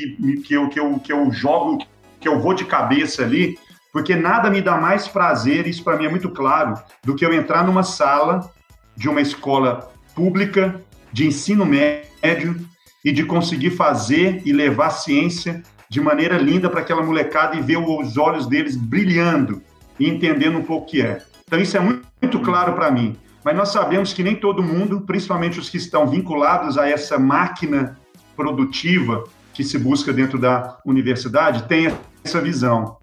[0.44, 1.78] que eu, que eu, que eu jogo,
[2.20, 3.56] que eu vou de cabeça ali
[3.92, 6.74] porque nada me dá mais prazer, isso para mim é muito claro,
[7.04, 8.50] do que eu entrar numa sala
[8.96, 12.56] de uma escola pública de ensino médio
[13.04, 17.78] e de conseguir fazer e levar ciência de maneira linda para aquela molecada e ver
[17.78, 19.62] os olhos deles brilhando
[19.98, 21.22] e entendendo um pouco o que é.
[21.46, 23.16] Então isso é muito, muito claro para mim.
[23.44, 27.98] Mas nós sabemos que nem todo mundo, principalmente os que estão vinculados a essa máquina
[28.36, 29.24] produtiva
[29.54, 32.98] que se busca dentro da universidade, tem essa visão.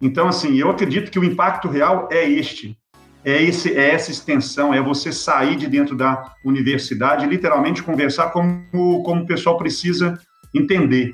[0.00, 2.76] Então, assim, eu acredito que o impacto real é este.
[3.24, 9.02] É, esse, é essa extensão, é você sair de dentro da universidade literalmente conversar como,
[9.02, 10.18] como o pessoal precisa
[10.54, 11.12] entender.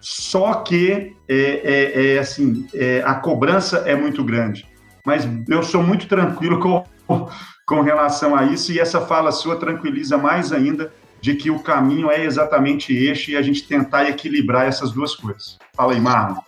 [0.00, 4.66] Só que é, é, é assim, é, a cobrança é muito grande.
[5.04, 7.28] Mas eu sou muito tranquilo com,
[7.66, 12.10] com relação a isso, e essa fala sua tranquiliza mais ainda de que o caminho
[12.10, 15.58] é exatamente este e a gente tentar equilibrar essas duas coisas.
[15.74, 16.40] Fala aí, Marlon.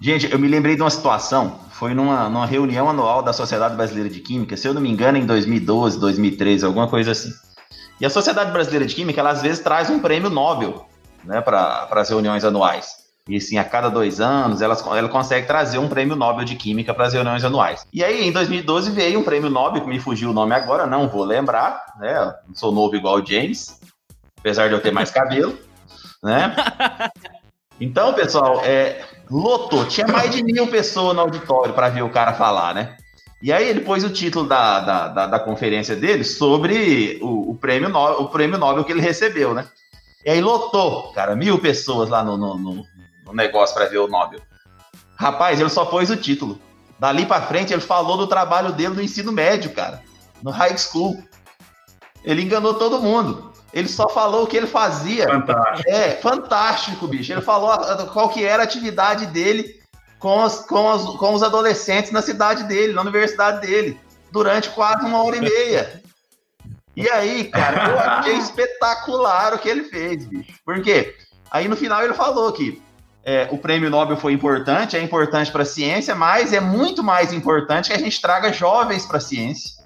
[0.00, 4.08] Gente, eu me lembrei de uma situação, foi numa, numa reunião anual da Sociedade Brasileira
[4.08, 7.32] de Química, se eu não me engano, em 2012, 2013, alguma coisa assim.
[8.00, 10.86] E a Sociedade Brasileira de Química, ela às vezes traz um prêmio Nobel
[11.24, 13.08] né, para as reuniões anuais.
[13.28, 16.94] E assim, a cada dois anos, ela, ela consegue trazer um prêmio Nobel de Química
[16.94, 17.84] para as reuniões anuais.
[17.92, 21.08] E aí, em 2012, veio um prêmio Nobel, que me fugiu o nome agora, não
[21.08, 22.34] vou lembrar, né?
[22.46, 23.80] Não sou novo igual o James,
[24.38, 25.58] apesar de eu ter mais cabelo,
[26.22, 26.54] né?
[27.80, 32.32] Então, pessoal, é, lotou, tinha mais de mil pessoas no auditório para ver o cara
[32.32, 32.96] falar, né?
[33.40, 37.54] E aí ele pôs o título da, da, da, da conferência dele sobre o, o,
[37.54, 39.66] prêmio Nobel, o prêmio Nobel que ele recebeu, né?
[40.24, 42.84] E aí lotou, cara, mil pessoas lá no, no, no,
[43.24, 44.40] no negócio para ver o Nobel.
[45.14, 46.60] Rapaz, ele só pôs o título.
[46.98, 50.02] Dali para frente ele falou do trabalho dele no ensino médio, cara,
[50.42, 51.22] no high school.
[52.24, 53.47] Ele enganou todo mundo.
[53.72, 55.26] Ele só falou o que ele fazia.
[55.26, 55.90] Fantástico.
[55.90, 57.32] É, fantástico, bicho.
[57.32, 57.70] Ele falou
[58.12, 59.78] qual que era a atividade dele
[60.18, 64.00] com os, com, com os adolescentes na cidade dele, na universidade dele,
[64.32, 66.02] durante quase uma hora e meia.
[66.96, 70.54] E aí, cara, eu achei espetacular o que ele fez, bicho.
[70.64, 71.14] Por quê?
[71.50, 72.82] Aí no final ele falou que
[73.24, 77.32] é, o prêmio Nobel foi importante, é importante para a ciência, mas é muito mais
[77.32, 79.77] importante que a gente traga jovens para a ciência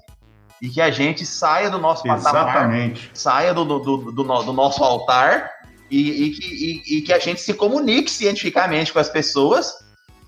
[0.63, 3.11] e que a gente saia do nosso patamar, Exatamente.
[3.13, 5.51] saia do, do, do, do, do nosso altar
[5.91, 9.73] e, e, que, e, e, que a gente se comunique cientificamente com as pessoas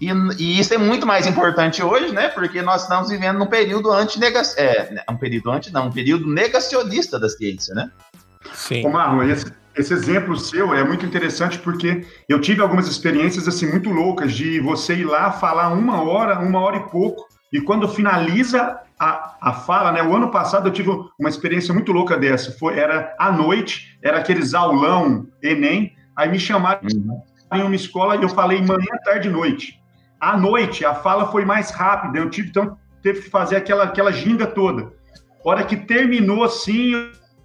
[0.02, 2.28] e, e, isso é muito mais importante hoje, né?
[2.28, 4.62] Porque nós estamos vivendo num período anti-negacionista.
[4.62, 7.90] É, né, um período anti, não, um período negacionista da ciência, né?
[8.54, 8.86] Sim.
[8.86, 13.68] Ô, Marlon, esse, esse exemplo seu é muito interessante porque eu tive algumas experiências assim
[13.68, 17.88] muito loucas de você ir lá falar uma hora, uma hora e pouco, e quando
[17.88, 20.02] finaliza a, a fala, né?
[20.02, 22.52] O ano passado eu tive uma experiência muito louca dessa.
[22.52, 27.22] Foi, era à noite, era aqueles aulão Enem, aí me chamaram uhum.
[27.54, 29.82] em uma escola e eu falei manhã, tarde e noite.
[30.20, 34.12] À noite, a fala foi mais rápida, eu tive, então, teve que fazer aquela, aquela
[34.12, 34.92] ginga toda.
[35.44, 36.94] hora que terminou assim,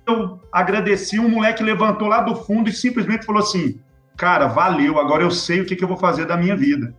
[0.06, 3.80] eu agradeci, um moleque levantou lá do fundo e simplesmente falou assim:
[4.16, 6.94] Cara, valeu, agora eu sei o que, que eu vou fazer da minha vida.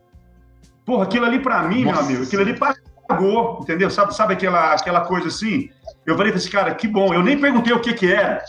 [0.85, 1.97] Porra, aquilo ali para mim, Nossa.
[1.97, 2.53] meu amigo, aquilo ali
[3.11, 3.89] pagou, entendeu?
[3.89, 5.69] Sabe, sabe aquela, aquela coisa assim?
[6.05, 7.13] Eu falei para esse cara, que bom.
[7.13, 8.43] Eu nem perguntei o que que era.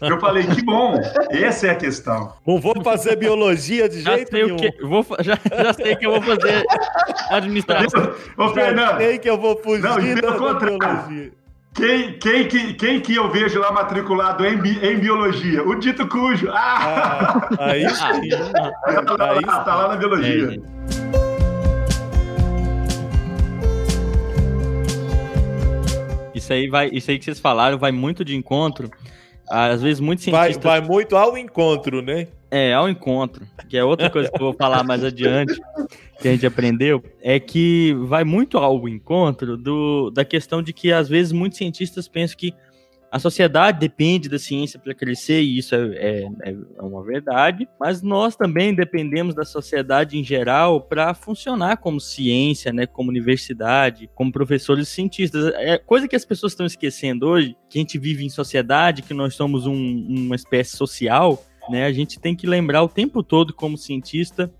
[0.00, 1.00] Eu falei, que bom.
[1.30, 2.32] Essa é a questão.
[2.44, 4.56] Não vou fazer biologia de já jeito nenhum.
[4.56, 6.64] Que, vou, já, já sei que eu vou fazer
[7.30, 8.12] administração.
[8.36, 8.90] Ô, Fernando.
[8.90, 11.32] Já sei que eu vou fugir não, da, da biologia.
[11.74, 15.66] Quem, quem, quem, quem que eu vejo lá matriculado em, em biologia?
[15.66, 16.50] O dito cujo.
[16.50, 17.48] Ah!
[17.58, 18.28] ah aí sim.
[19.16, 20.54] Tá, lá, tá lá na biologia.
[20.54, 21.11] É,
[26.42, 28.90] Isso aí vai, isso aí que vocês falaram vai muito de encontro.
[29.48, 30.62] Às vezes muitos cientistas...
[30.62, 32.26] Vai, vai muito ao encontro, né?
[32.50, 35.58] É, ao encontro, que é outra coisa que eu vou falar mais adiante,
[36.20, 40.92] que a gente aprendeu, é que vai muito ao encontro do, da questão de que
[40.92, 42.52] às vezes muitos cientistas pensam que
[43.12, 48.00] a sociedade depende da ciência para crescer, e isso é, é, é, uma verdade, mas
[48.00, 54.32] nós também dependemos da sociedade em geral para funcionar como ciência, né, como universidade, como
[54.32, 55.52] professores e cientistas.
[55.56, 59.12] É coisa que as pessoas estão esquecendo hoje, que a gente vive em sociedade, que
[59.12, 63.52] nós somos um, uma espécie social, né, a gente tem que lembrar o tempo todo
[63.52, 64.50] como cientista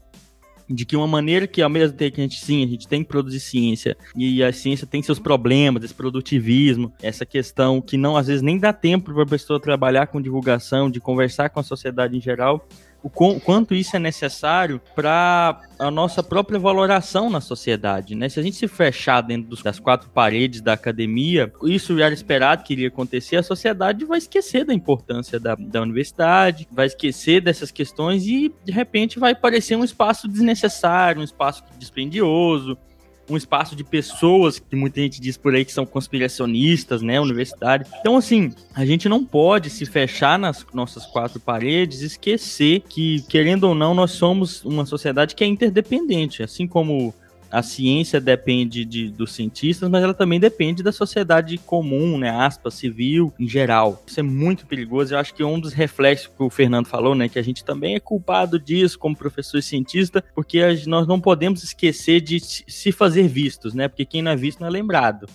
[0.72, 3.02] de que uma maneira que ao mesmo tempo que a gente sim, a gente tem
[3.02, 8.16] que produzir ciência e a ciência tem seus problemas, esse produtivismo, essa questão que não
[8.16, 11.62] às vezes nem dá tempo para a pessoa trabalhar com divulgação, de conversar com a
[11.62, 12.66] sociedade em geral,
[13.02, 18.28] o quanto isso é necessário para a nossa própria valoração na sociedade, né?
[18.28, 22.62] Se a gente se fechar dentro das quatro paredes da academia, isso já era esperado
[22.62, 27.70] que iria acontecer, a sociedade vai esquecer da importância da, da universidade, vai esquecer dessas
[27.70, 32.78] questões e, de repente, vai parecer um espaço desnecessário, um espaço dispendioso,
[33.28, 37.88] um espaço de pessoas que muita gente diz por aí que são conspiracionistas, né, universitários.
[38.00, 43.64] Então, assim, a gente não pode se fechar nas nossas quatro paredes, esquecer que, querendo
[43.64, 47.14] ou não, nós somos uma sociedade que é interdependente, assim como
[47.52, 52.72] a ciência depende de, dos cientistas, mas ela também depende da sociedade comum, né, aspas,
[52.72, 54.02] civil, em geral.
[54.06, 55.12] Isso é muito perigoso.
[55.12, 57.94] Eu acho que um dos reflexos que o Fernando falou, né, que a gente também
[57.94, 63.28] é culpado disso como professor e cientista, porque nós não podemos esquecer de se fazer
[63.28, 65.26] vistos, né, porque quem não é visto não é lembrado.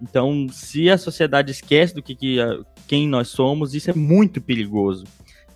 [0.00, 2.36] Então, se a sociedade esquece do que, que
[2.86, 5.04] quem nós somos, isso é muito perigoso.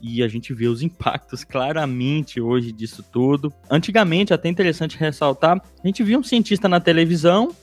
[0.02, 3.52] E a gente vê os impactos claramente hoje disso tudo.
[3.70, 7.54] Antigamente, até interessante ressaltar, a gente via um cientista na televisão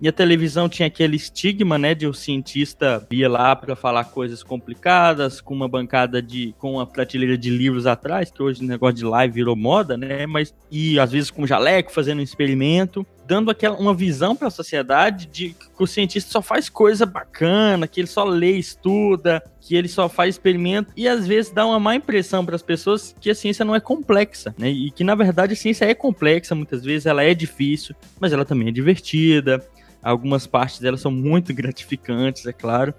[0.00, 4.04] e a televisão tinha aquele estigma, né, de o um cientista ia lá para falar
[4.04, 8.66] coisas complicadas, com uma bancada de com uma prateleira de livros atrás, que hoje o
[8.66, 13.04] negócio de live virou moda, né, mas e às vezes com jaleco fazendo um experimento,
[13.26, 17.86] dando aquela uma visão para a sociedade de que o cientista só faz coisa bacana,
[17.86, 21.78] que ele só lê, estuda, que ele só faz experimento e às vezes dá uma
[21.78, 24.70] má impressão para as pessoas que a ciência não é complexa, né?
[24.70, 28.44] E que na verdade a ciência é complexa, muitas vezes ela é difícil, mas ela
[28.44, 29.62] também é divertida.
[30.08, 32.94] Algumas partes dela são muito gratificantes, é claro,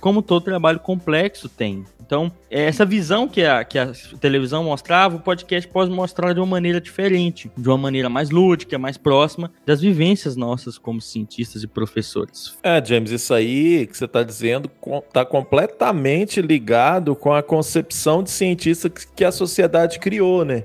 [0.00, 1.84] como todo trabalho complexo tem.
[2.00, 3.90] Então, é essa visão que a, que a
[4.20, 8.78] televisão mostrava, o podcast pode mostrar de uma maneira diferente, de uma maneira mais lúdica,
[8.78, 12.56] mais próxima das vivências nossas como cientistas e professores.
[12.62, 14.70] É, James, isso aí que você está dizendo
[15.08, 20.64] está completamente ligado com a concepção de cientista que a sociedade criou, né?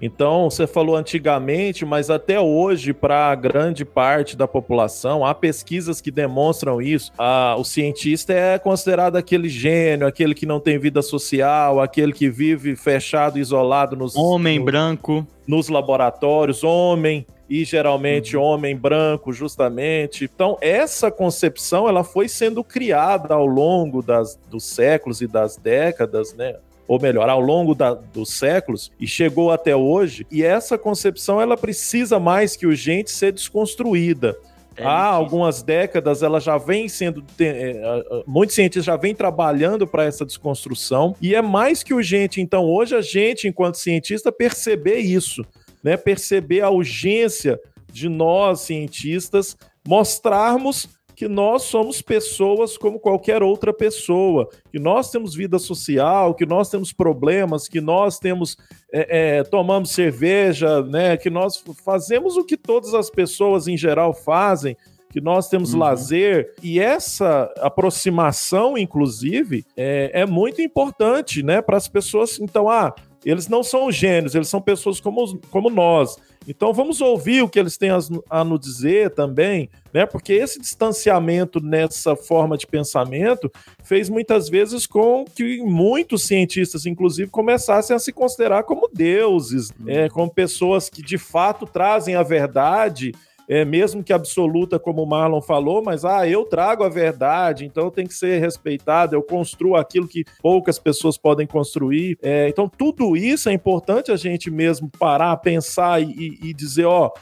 [0.00, 6.10] Então, você falou antigamente, mas até hoje, para grande parte da população, há pesquisas que
[6.10, 7.12] demonstram isso.
[7.18, 12.28] Ah, o cientista é considerado aquele gênio, aquele que não tem vida social, aquele que
[12.28, 14.14] vive fechado, isolado nos.
[14.16, 15.26] Homem no, branco.
[15.46, 18.42] Nos laboratórios, homem e geralmente uhum.
[18.42, 20.24] homem branco, justamente.
[20.24, 26.34] Então, essa concepção ela foi sendo criada ao longo das, dos séculos e das décadas,
[26.34, 26.56] né?
[26.86, 30.26] Ou melhor, ao longo da, dos séculos e chegou até hoje.
[30.30, 34.36] E essa concepção ela precisa mais que urgente ser desconstruída.
[34.76, 37.24] É Há algumas décadas ela já vem sendo.
[37.38, 42.64] É, muitos cientistas já vêm trabalhando para essa desconstrução, e é mais que urgente, então,
[42.64, 45.44] hoje, a gente, enquanto cientista, perceber isso,
[45.82, 45.96] né?
[45.96, 47.58] Perceber a urgência
[47.92, 49.56] de nós, cientistas,
[49.86, 56.44] mostrarmos que nós somos pessoas como qualquer outra pessoa, que nós temos vida social, que
[56.44, 58.56] nós temos problemas, que nós temos
[58.92, 61.16] é, é, tomamos cerveja, né?
[61.16, 64.76] Que nós fazemos o que todas as pessoas em geral fazem,
[65.10, 65.80] que nós temos uhum.
[65.80, 71.62] lazer e essa aproximação, inclusive, é, é muito importante, né?
[71.62, 72.40] Para as pessoas.
[72.40, 72.92] Então, ah,
[73.24, 76.16] eles não são gênios, eles são pessoas como, como nós.
[76.46, 77.90] Então vamos ouvir o que eles têm
[78.28, 80.04] a nos dizer também, né?
[80.06, 83.50] Porque esse distanciamento nessa forma de pensamento
[83.82, 90.08] fez muitas vezes com que muitos cientistas, inclusive, começassem a se considerar como deuses, é,
[90.08, 93.12] como pessoas que de fato trazem a verdade
[93.48, 97.90] é, mesmo que absoluta, como o Marlon falou, mas ah, eu trago a verdade, então
[97.90, 102.18] tem que ser respeitado, eu construo aquilo que poucas pessoas podem construir.
[102.22, 107.12] É, então, tudo isso é importante a gente mesmo parar, pensar e, e dizer, ó,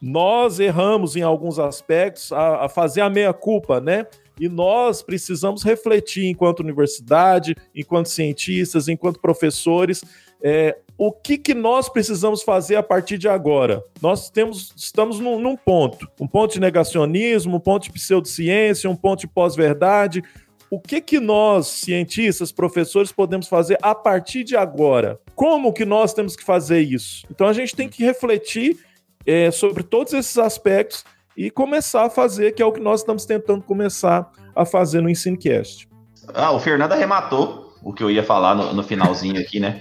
[0.00, 4.06] nós erramos em alguns aspectos, a, a fazer a meia-culpa, né?
[4.38, 10.04] E nós precisamos refletir enquanto universidade, enquanto cientistas, enquanto professores,
[10.42, 13.82] é, o que, que nós precisamos fazer a partir de agora?
[14.00, 18.96] Nós temos, estamos num, num ponto, um ponto de negacionismo, um ponto de pseudociência, um
[18.96, 20.22] ponto de pós-verdade.
[20.70, 25.18] O que, que nós, cientistas, professores, podemos fazer a partir de agora?
[25.34, 27.26] Como que nós temos que fazer isso?
[27.30, 28.78] Então a gente tem que refletir
[29.26, 31.04] é, sobre todos esses aspectos
[31.36, 35.10] e começar a fazer, que é o que nós estamos tentando começar a fazer no
[35.10, 35.88] EnsineCast.
[36.32, 39.80] Ah, o Fernando arrematou o que eu ia falar no, no finalzinho aqui, né?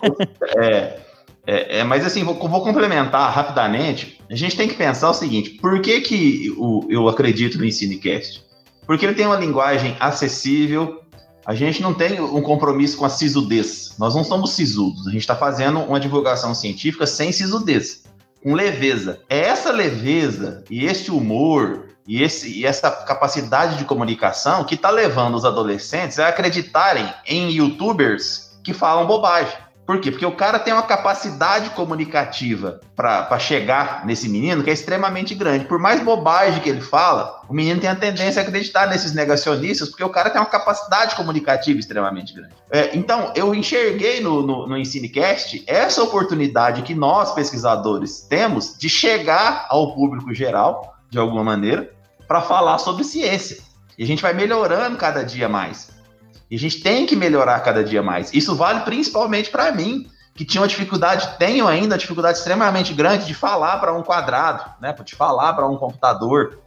[0.56, 1.00] é,
[1.46, 4.20] é, é, mas assim, vou, vou, complementar rapidamente.
[4.30, 8.42] A gente tem que pensar o seguinte: por que, que o, eu acredito no EnsineCast?
[8.86, 11.00] Porque ele tem uma linguagem acessível.
[11.44, 13.96] A gente não tem um compromisso com a sisudez.
[13.98, 15.08] Nós não somos sisudos.
[15.08, 18.04] A gente está fazendo uma divulgação científica sem sisudez,
[18.40, 19.20] com leveza.
[19.28, 24.90] É essa leveza e esse humor e, esse, e essa capacidade de comunicação que está
[24.90, 29.56] levando os adolescentes a acreditarem em youtubers que falam bobagem.
[29.84, 30.12] Por quê?
[30.12, 35.64] Porque o cara tem uma capacidade comunicativa para chegar nesse menino que é extremamente grande.
[35.64, 39.88] Por mais bobagem que ele fala, o menino tem a tendência a acreditar nesses negacionistas,
[39.88, 42.54] porque o cara tem uma capacidade comunicativa extremamente grande.
[42.70, 48.88] É, então, eu enxerguei no, no, no EnsineCast essa oportunidade que nós, pesquisadores, temos de
[48.88, 51.92] chegar ao público geral de alguma maneira,
[52.26, 53.58] para falar sobre ciência.
[53.98, 55.90] E a gente vai melhorando cada dia mais.
[56.50, 58.32] E a gente tem que melhorar cada dia mais.
[58.32, 63.26] Isso vale principalmente para mim, que tinha uma dificuldade, tenho ainda uma dificuldade extremamente grande
[63.26, 64.94] de falar para um quadrado, né?
[65.04, 66.60] De falar para um computador.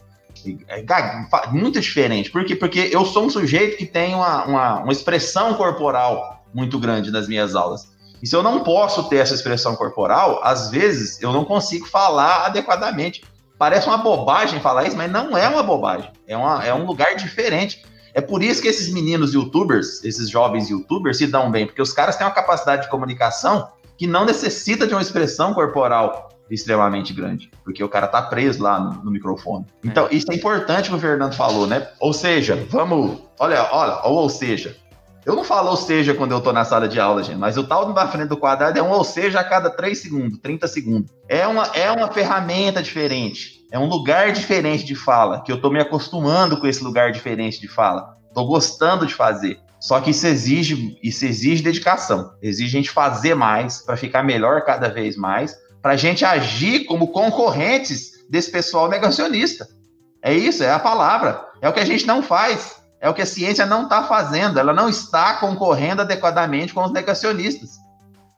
[0.67, 0.85] É
[1.49, 2.29] muito diferente.
[2.29, 2.55] Por quê?
[2.55, 7.27] Porque eu sou um sujeito que tem uma, uma, uma expressão corporal muito grande nas
[7.27, 7.89] minhas aulas.
[8.21, 12.45] E se eu não posso ter essa expressão corporal, às vezes eu não consigo falar
[12.45, 13.23] adequadamente.
[13.57, 16.11] Parece uma bobagem falar isso, mas não é uma bobagem.
[16.27, 17.83] É, uma, é um lugar diferente.
[18.13, 21.91] É por isso que esses meninos youtubers, esses jovens youtubers, se dão bem, porque os
[21.93, 27.49] caras têm uma capacidade de comunicação que não necessita de uma expressão corporal extremamente grande,
[27.63, 29.65] porque o cara tá preso lá no, no microfone.
[29.83, 31.87] Então, isso é importante que o Fernando falou, né?
[31.99, 33.19] Ou seja, vamos.
[33.39, 34.75] Olha, olha, ou, ou seja,
[35.25, 37.63] eu não falo ou seja quando eu tô na sala de aula, gente, mas o
[37.63, 41.11] tal na frente do quadrado é um ou seja a cada 3 segundos, 30 segundos.
[41.27, 45.69] É uma, é uma ferramenta diferente, é um lugar diferente de fala, que eu tô
[45.69, 48.15] me acostumando com esse lugar diferente de fala.
[48.33, 49.59] Tô gostando de fazer.
[49.79, 52.31] Só que isso exige, isso exige dedicação.
[52.41, 56.85] Exige a gente fazer mais para ficar melhor cada vez mais, para a gente agir
[56.85, 59.67] como concorrentes desse pessoal negacionista.
[60.21, 61.45] É isso, é a palavra.
[61.61, 62.81] É o que a gente não faz.
[63.05, 64.59] É o que a ciência não está fazendo.
[64.59, 67.77] Ela não está concorrendo adequadamente com os negacionistas.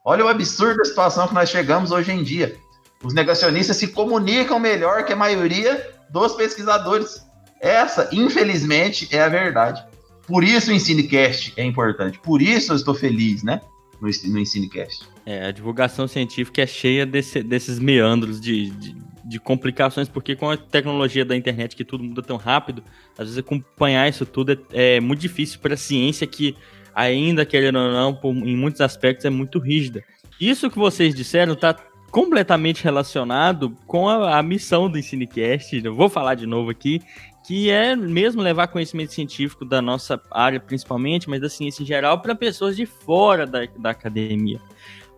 [0.04, 2.54] Olha o absurdo da situação que nós chegamos hoje em dia.
[3.02, 7.26] Os negacionistas se comunicam melhor que a maioria dos pesquisadores.
[7.62, 9.82] Essa, infelizmente, é a verdade.
[10.26, 12.18] Por isso o EnsineCast é importante.
[12.18, 13.62] Por isso eu estou feliz, né?
[14.02, 15.08] No, EnsineCast.
[15.24, 18.94] É, a divulgação científica é cheia desse, desses meandros de, de,
[19.28, 23.38] de, complicações, porque com a tecnologia da internet que tudo muda tão rápido, às vezes
[23.38, 26.56] acompanhar isso tudo é, é muito difícil para a ciência que,
[26.94, 30.02] ainda querendo ou não, por, em muitos aspectos é muito rígida.
[30.40, 31.74] Isso que vocês disseram está
[32.10, 35.84] completamente relacionado com a, a missão do EnsineCast.
[35.84, 37.02] Eu vou falar de novo aqui,
[37.46, 42.20] que é mesmo levar conhecimento científico da nossa área, principalmente, mas da ciência em geral,
[42.20, 44.60] para pessoas de fora da, da academia.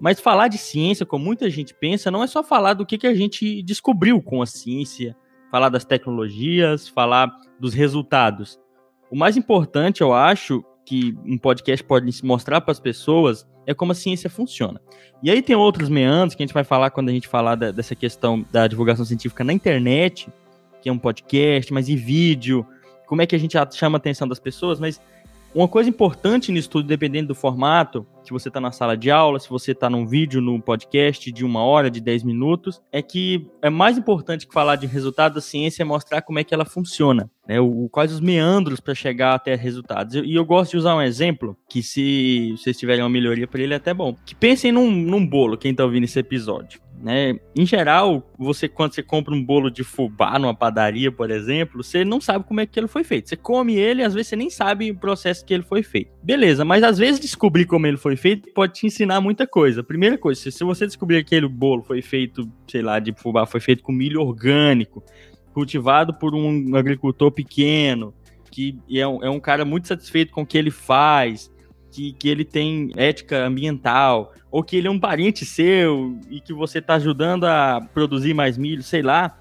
[0.01, 3.07] Mas falar de ciência, como muita gente pensa, não é só falar do que, que
[3.07, 5.15] a gente descobriu com a ciência,
[5.51, 8.59] falar das tecnologias, falar dos resultados.
[9.11, 13.93] O mais importante, eu acho, que um podcast pode mostrar para as pessoas é como
[13.93, 14.81] a ciência funciona.
[15.23, 17.71] E aí tem outros meandros que a gente vai falar quando a gente falar da,
[17.71, 20.29] dessa questão da divulgação científica na internet,
[20.83, 22.67] que é um podcast, mas e vídeo,
[23.07, 25.01] como é que a gente chama a atenção das pessoas, mas
[25.55, 29.41] uma coisa importante nisso tudo, dependendo do formato, se você está na sala de aula,
[29.41, 33.47] se você está num vídeo, num podcast de uma hora, de 10 minutos, é que
[33.61, 36.65] é mais importante que falar de resultado da ciência é mostrar como é que ela
[36.65, 37.59] funciona, né?
[37.59, 40.15] O, quais os meandros para chegar até resultados.
[40.15, 43.75] E eu gosto de usar um exemplo que, se vocês tiverem uma melhoria para ele,
[43.75, 44.17] é até bom.
[44.25, 46.81] Que pensem num, num bolo, quem está ouvindo esse episódio.
[47.03, 47.39] Né?
[47.57, 52.05] Em geral, você quando você compra um bolo de fubá numa padaria, por exemplo, você
[52.05, 53.31] não sabe como é que ele foi feito.
[53.31, 56.11] Você come ele, às vezes você nem sabe o processo que ele foi feito.
[56.23, 59.83] Beleza, mas às vezes descobrir como ele foi feito pode te ensinar muita coisa.
[59.83, 63.61] Primeira coisa, se você descobrir que aquele bolo foi feito, sei lá, de fubá, foi
[63.61, 65.03] feito com milho orgânico,
[65.55, 68.13] cultivado por um agricultor pequeno,
[68.51, 71.51] que é um, é um cara muito satisfeito com o que ele faz,
[71.91, 76.53] que, que ele tem ética ambiental, ou que ele é um parente seu e que
[76.53, 79.39] você está ajudando a produzir mais milho, sei lá,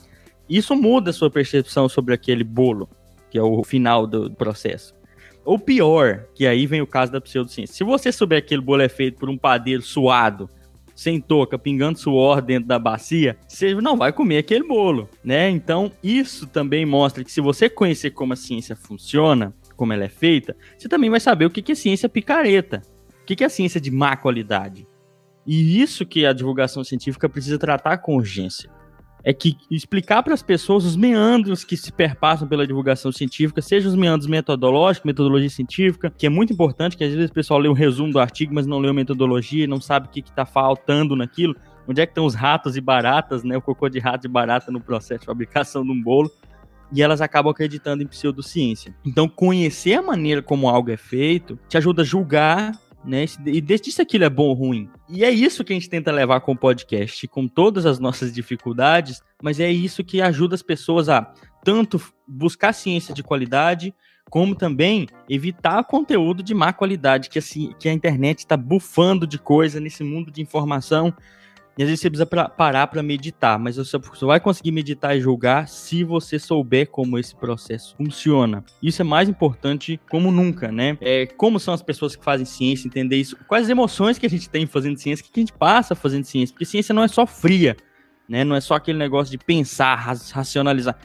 [0.48, 2.90] isso muda a sua percepção sobre aquele bolo,
[3.30, 4.94] que é o final do processo.
[5.46, 7.76] Ou pior, que aí vem o caso da pseudociência.
[7.76, 10.50] Se você souber que aquele bolo é feito por um padeiro suado,
[11.00, 15.50] sem touca, pingando suor dentro da bacia, você não vai comer aquele bolo, né?
[15.50, 20.10] Então, isso também mostra que se você conhecer como a ciência funciona, como ela é
[20.10, 22.82] feita, você também vai saber o que é ciência picareta,
[23.22, 24.86] o que é ciência de má qualidade.
[25.48, 28.70] E isso que a divulgação científica precisa tratar com urgência.
[29.24, 33.88] É que explicar para as pessoas os meandros que se perpassam pela divulgação científica, seja
[33.88, 37.70] os meandros metodológicos, metodologia científica, que é muito importante, que às vezes o pessoal lê
[37.70, 41.16] um resumo do artigo, mas não lê a metodologia, não sabe o que está faltando
[41.16, 41.56] naquilo,
[41.88, 44.74] onde é que estão os ratos e baratas, né, o cocô de rato e barata
[44.74, 46.30] no processo de fabricação de um bolo
[46.92, 48.96] e elas acabam acreditando em pseudociência.
[49.06, 52.72] Então, conhecer a maneira como algo é feito te ajuda a julgar
[53.04, 53.26] né?
[53.46, 54.90] E decidir se aquilo é bom ou ruim.
[55.08, 58.34] E é isso que a gente tenta levar com o podcast, com todas as nossas
[58.34, 61.34] dificuldades, mas é isso que ajuda as pessoas a
[61.64, 63.94] tanto buscar ciência de qualidade,
[64.30, 69.40] como também evitar conteúdo de má qualidade, que, assim, que a internet está bufando de
[69.40, 71.14] coisa nesse mundo de informação
[71.78, 75.16] e às vezes você precisa pra, parar para meditar, mas você só vai conseguir meditar
[75.16, 78.64] e julgar se você souber como esse processo funciona.
[78.84, 80.98] Isso é mais importante como nunca, né?
[81.00, 83.38] É, como são as pessoas que fazem ciência, entender isso.
[83.48, 86.26] Quais as emoções que a gente tem fazendo ciência, o que a gente passa fazendo
[86.26, 86.54] ciência.
[86.54, 87.78] Porque ciência não é só fria,
[88.28, 88.44] né?
[88.44, 90.98] Não é só aquele negócio de pensar, racionalizar.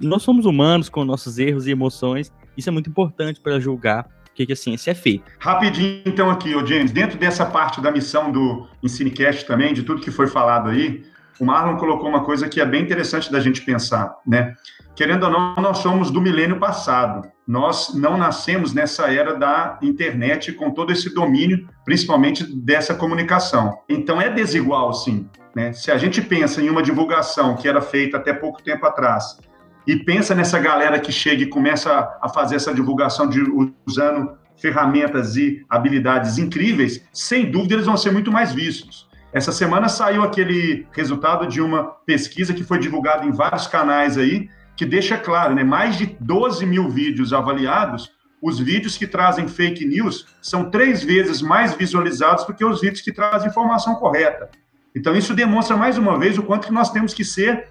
[0.00, 2.32] Nós somos humanos com nossos erros e emoções.
[2.56, 5.24] Isso é muito importante para julgar que, que a ciência é feita.
[5.38, 10.02] Rapidinho, então, aqui, ô James, dentro dessa parte da missão do EnsineCast também, de tudo
[10.02, 11.02] que foi falado aí,
[11.40, 14.54] o Marlon colocou uma coisa que é bem interessante da gente pensar, né?
[14.94, 17.28] Querendo ou não, nós somos do milênio passado.
[17.46, 23.78] Nós não nascemos nessa era da internet com todo esse domínio, principalmente dessa comunicação.
[23.88, 25.28] Então é desigual, sim.
[25.54, 25.72] Né?
[25.74, 29.38] Se a gente pensa em uma divulgação que era feita até pouco tempo atrás,
[29.86, 33.40] e pensa nessa galera que chega e começa a fazer essa divulgação de,
[33.86, 39.06] usando ferramentas e habilidades incríveis, sem dúvida eles vão ser muito mais vistos.
[39.32, 44.48] Essa semana saiu aquele resultado de uma pesquisa que foi divulgada em vários canais aí,
[44.74, 45.62] que deixa claro, né?
[45.62, 48.10] Mais de 12 mil vídeos avaliados,
[48.42, 53.00] os vídeos que trazem fake news são três vezes mais visualizados do que os vídeos
[53.00, 54.50] que trazem informação correta.
[54.94, 57.68] Então, isso demonstra mais uma vez o quanto que nós temos que ser,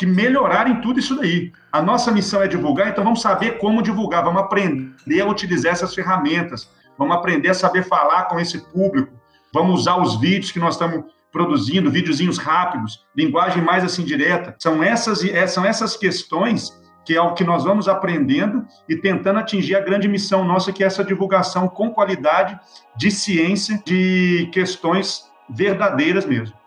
[0.00, 1.52] que melhorar em tudo isso daí.
[1.70, 5.94] A nossa missão é divulgar, então vamos saber como divulgar, vamos aprender a utilizar essas
[5.94, 9.12] ferramentas, vamos aprender a saber falar com esse público,
[9.52, 14.56] vamos usar os vídeos que nós estamos produzindo, videozinhos rápidos, linguagem mais assim direta.
[14.58, 19.38] São essas, é, são essas questões que é o que nós vamos aprendendo e tentando
[19.38, 22.58] atingir a grande missão nossa, que é essa divulgação com qualidade
[22.96, 26.59] de ciência, de questões verdadeiras mesmo.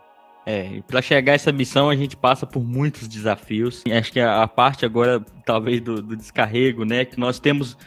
[0.45, 3.83] É, para chegar a essa missão a gente passa por muitos desafios.
[3.89, 7.05] Acho que a, parte agora, talvez, do, do descarrego, né?
[7.05, 7.77] Que nós temos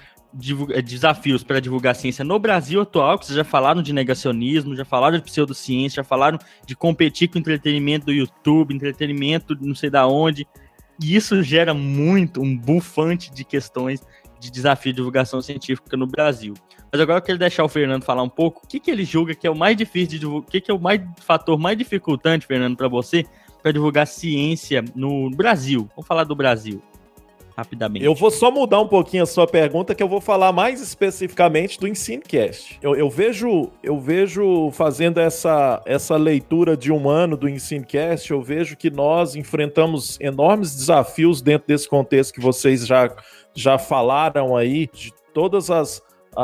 [0.70, 4.84] eh, desafios para divulgar ciência no Brasil atual, que vocês já falaram de negacionismo, já
[4.84, 10.06] falaram de pseudociência, já falaram de competir com entretenimento do YouTube, entretenimento não sei da
[10.06, 10.46] onde.
[11.00, 14.00] E isso gera muito um bufante de questões
[14.46, 16.54] de desafio de divulgação científica no Brasil.
[16.90, 18.62] Mas agora eu quero deixar o Fernando falar um pouco.
[18.64, 20.48] O que, que ele julga que é o mais difícil de divulgar?
[20.48, 23.24] O que, que é o mais, fator mais dificultante, Fernando, para você,
[23.62, 25.88] para divulgar ciência no Brasil?
[25.94, 26.82] Vamos falar do Brasil
[27.56, 28.04] rapidamente.
[28.04, 31.80] Eu vou só mudar um pouquinho a sua pergunta, que eu vou falar mais especificamente
[31.80, 32.78] do Ensinecast.
[32.82, 38.42] Eu, eu vejo, eu vejo fazendo essa, essa leitura de um ano do Ensinecast, eu
[38.42, 43.10] vejo que nós enfrentamos enormes desafios dentro desse contexto que vocês já,
[43.56, 46.02] já falaram aí, de todas as,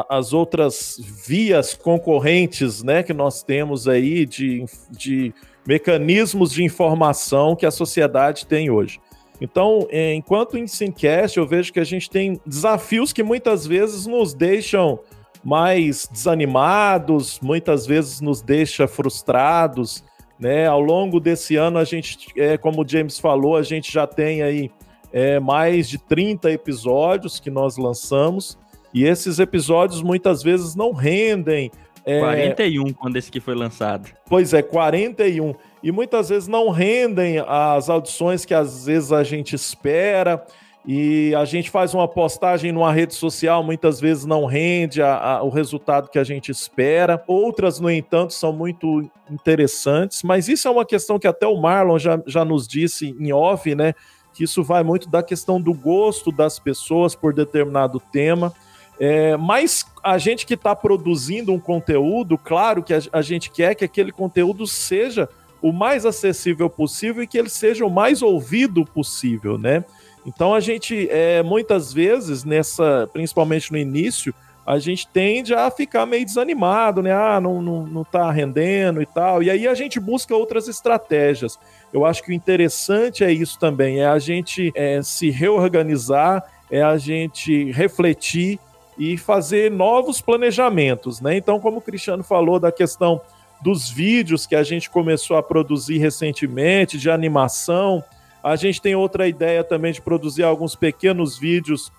[0.09, 5.33] as outras vias concorrentes né, que nós temos aí de, de
[5.67, 8.99] mecanismos de informação que a sociedade tem hoje.
[9.41, 14.07] Então, é, enquanto em Simcast, eu vejo que a gente tem desafios que muitas vezes
[14.07, 15.01] nos deixam
[15.45, 20.05] mais desanimados, muitas vezes nos deixa frustrados,
[20.39, 20.67] né?
[20.67, 24.43] Ao longo desse ano, a gente, é, como o James falou, a gente já tem
[24.43, 24.71] aí
[25.13, 28.59] é, mais de 30 episódios que nós lançamos,
[28.95, 31.71] e esses episódios muitas vezes não rendem.
[32.05, 32.19] É...
[32.19, 34.11] 41 quando esse aqui foi lançado.
[34.27, 39.55] Pois é, 41 e muitas vezes não rendem as audições que às vezes a gente
[39.55, 40.45] espera.
[40.85, 45.43] E a gente faz uma postagem numa rede social, muitas vezes não rende a, a,
[45.45, 47.23] o resultado que a gente espera.
[47.29, 50.25] Outras, no entanto, são muito interessantes.
[50.25, 53.73] Mas isso é uma questão que até o Marlon já, já nos disse em off,
[53.77, 53.95] né?
[54.35, 58.53] Que isso vai muito da questão do gosto das pessoas por determinado tema.
[58.99, 63.75] É, mas a gente que está produzindo um conteúdo, claro que a, a gente quer
[63.75, 65.29] que aquele conteúdo seja
[65.61, 69.85] o mais acessível possível e que ele seja o mais ouvido possível, né?
[70.27, 74.35] Então a gente, é, muitas vezes, nessa, principalmente no início,
[74.67, 77.13] a gente tende a ficar meio desanimado, né?
[77.13, 79.43] Ah, não, não, não tá rendendo e tal.
[79.43, 81.59] E aí a gente busca outras estratégias.
[81.93, 86.83] Eu acho que o interessante é isso também, é a gente é, se reorganizar, é
[86.83, 88.59] a gente refletir
[88.97, 91.37] e fazer novos planejamentos, né?
[91.37, 93.21] Então, como o Cristiano falou da questão
[93.63, 98.03] dos vídeos que a gente começou a produzir recentemente, de animação.
[98.43, 101.93] A gente tem outra ideia também de produzir alguns pequenos vídeos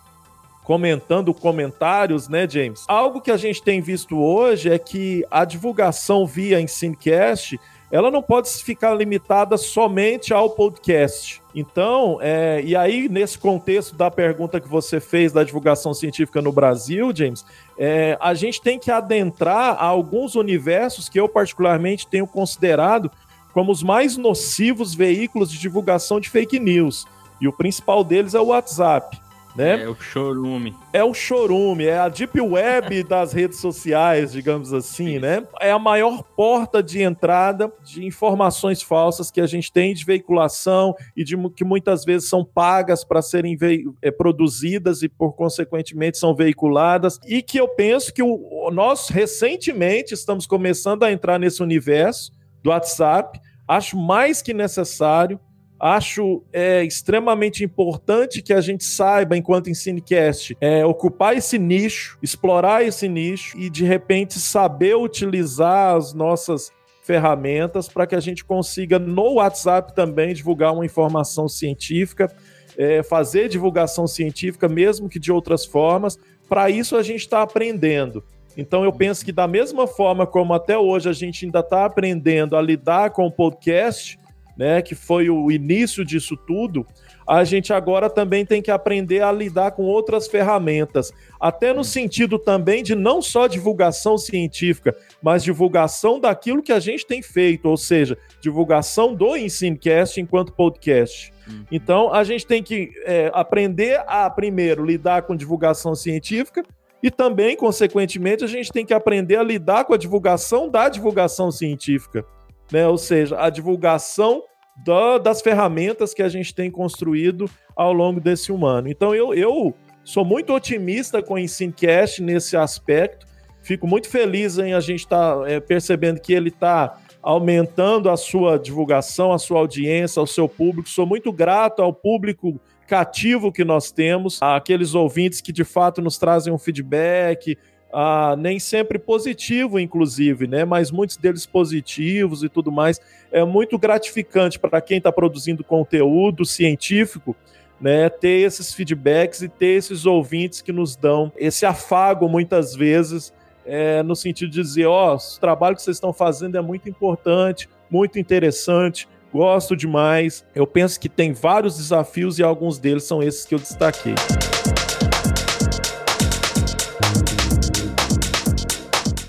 [0.64, 2.86] comentando comentários, né, James?
[2.88, 7.60] Algo que a gente tem visto hoje é que a divulgação via Ensinecast
[7.94, 11.44] ela não pode ficar limitada somente ao podcast.
[11.54, 16.52] Então, é, e aí, nesse contexto da pergunta que você fez da divulgação científica no
[16.52, 17.46] Brasil, James,
[17.78, 23.12] é, a gente tem que adentrar a alguns universos que eu, particularmente, tenho considerado
[23.54, 27.06] como os mais nocivos veículos de divulgação de fake news.
[27.40, 29.22] E o principal deles é o WhatsApp.
[29.56, 29.84] Né?
[29.84, 30.76] É o chorume.
[30.92, 35.46] É o chorume, é a deep web das redes sociais, digamos assim, né?
[35.62, 40.96] É a maior porta de entrada de informações falsas que a gente tem de veiculação
[41.16, 43.56] e de que muitas vezes são pagas para serem
[44.02, 50.14] é, produzidas e por consequentemente são veiculadas e que eu penso que o, nós recentemente
[50.14, 52.32] estamos começando a entrar nesse universo
[52.64, 53.40] do WhatsApp.
[53.68, 55.40] Acho mais que necessário
[55.86, 62.86] Acho é, extremamente importante que a gente saiba, enquanto Ensinecast, é, ocupar esse nicho, explorar
[62.86, 66.72] esse nicho e, de repente, saber utilizar as nossas
[67.02, 72.34] ferramentas para que a gente consiga, no WhatsApp também, divulgar uma informação científica,
[72.78, 76.18] é, fazer divulgação científica, mesmo que de outras formas.
[76.48, 78.24] Para isso, a gente está aprendendo.
[78.56, 82.56] Então, eu penso que, da mesma forma como até hoje a gente ainda está aprendendo
[82.56, 84.18] a lidar com o podcast,
[84.58, 86.86] né, que foi o início disso tudo,
[87.28, 92.38] a gente agora também tem que aprender a lidar com outras ferramentas, até no sentido
[92.38, 97.78] também de não só divulgação científica, mas divulgação daquilo que a gente tem feito, ou
[97.78, 101.34] seja, divulgação do Ensinecast enquanto podcast.
[101.48, 101.66] Uhum.
[101.72, 106.64] Então, a gente tem que é, aprender a, primeiro, lidar com divulgação científica
[107.02, 111.52] e também, consequentemente, a gente tem que aprender a lidar com a divulgação da divulgação
[111.52, 112.26] científica,
[112.72, 112.88] né?
[112.88, 114.44] ou seja, a divulgação
[114.86, 118.90] da, das ferramentas que a gente tem construído ao longo desse um ano.
[118.90, 123.26] Então eu, eu sou muito otimista com o Ensinecast nesse aspecto.
[123.62, 128.18] Fico muito feliz em a gente estar tá, é, percebendo que ele está aumentando a
[128.18, 130.90] sua divulgação, a sua audiência, ao seu público.
[130.90, 136.18] Sou muito grato ao público cativo que nós temos, aqueles ouvintes que de fato nos
[136.18, 137.58] trazem um feedback,
[137.94, 140.66] ah, nem sempre positivo, inclusive, né?
[140.66, 143.00] Mas muitos deles positivos e tudo mais.
[143.32, 147.36] É muito gratificante para quem está produzindo conteúdo científico.
[147.82, 153.34] Né, ter esses feedbacks e ter esses ouvintes que nos dão esse afago muitas vezes,
[153.66, 156.88] é, no sentido de dizer: ó, oh, o trabalho que vocês estão fazendo é muito
[156.88, 160.46] importante, muito interessante, gosto demais.
[160.56, 164.16] Eu penso que tem vários desafios e alguns deles são esses que eu destaquei.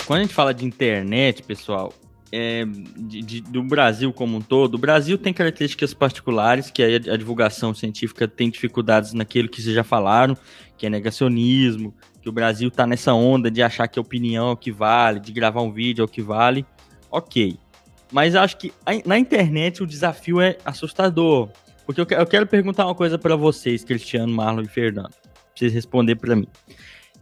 [0.07, 1.93] Quando a gente fala de internet, pessoal,
[2.31, 2.65] é,
[2.97, 7.17] de, de, do Brasil como um todo, o Brasil tem características particulares, que a, a
[7.17, 10.37] divulgação científica tem dificuldades naquilo que vocês já falaram,
[10.77, 14.53] que é negacionismo, que o Brasil está nessa onda de achar que a opinião é
[14.53, 16.67] o que vale, de gravar um vídeo é o que vale.
[17.11, 17.57] Ok.
[18.11, 18.73] Mas acho que
[19.07, 21.51] na internet o desafio é assustador.
[21.87, 25.11] Porque eu, eu quero perguntar uma coisa para vocês, Cristiano, Marlon e Fernando.
[25.11, 26.49] Pra vocês responder para mim.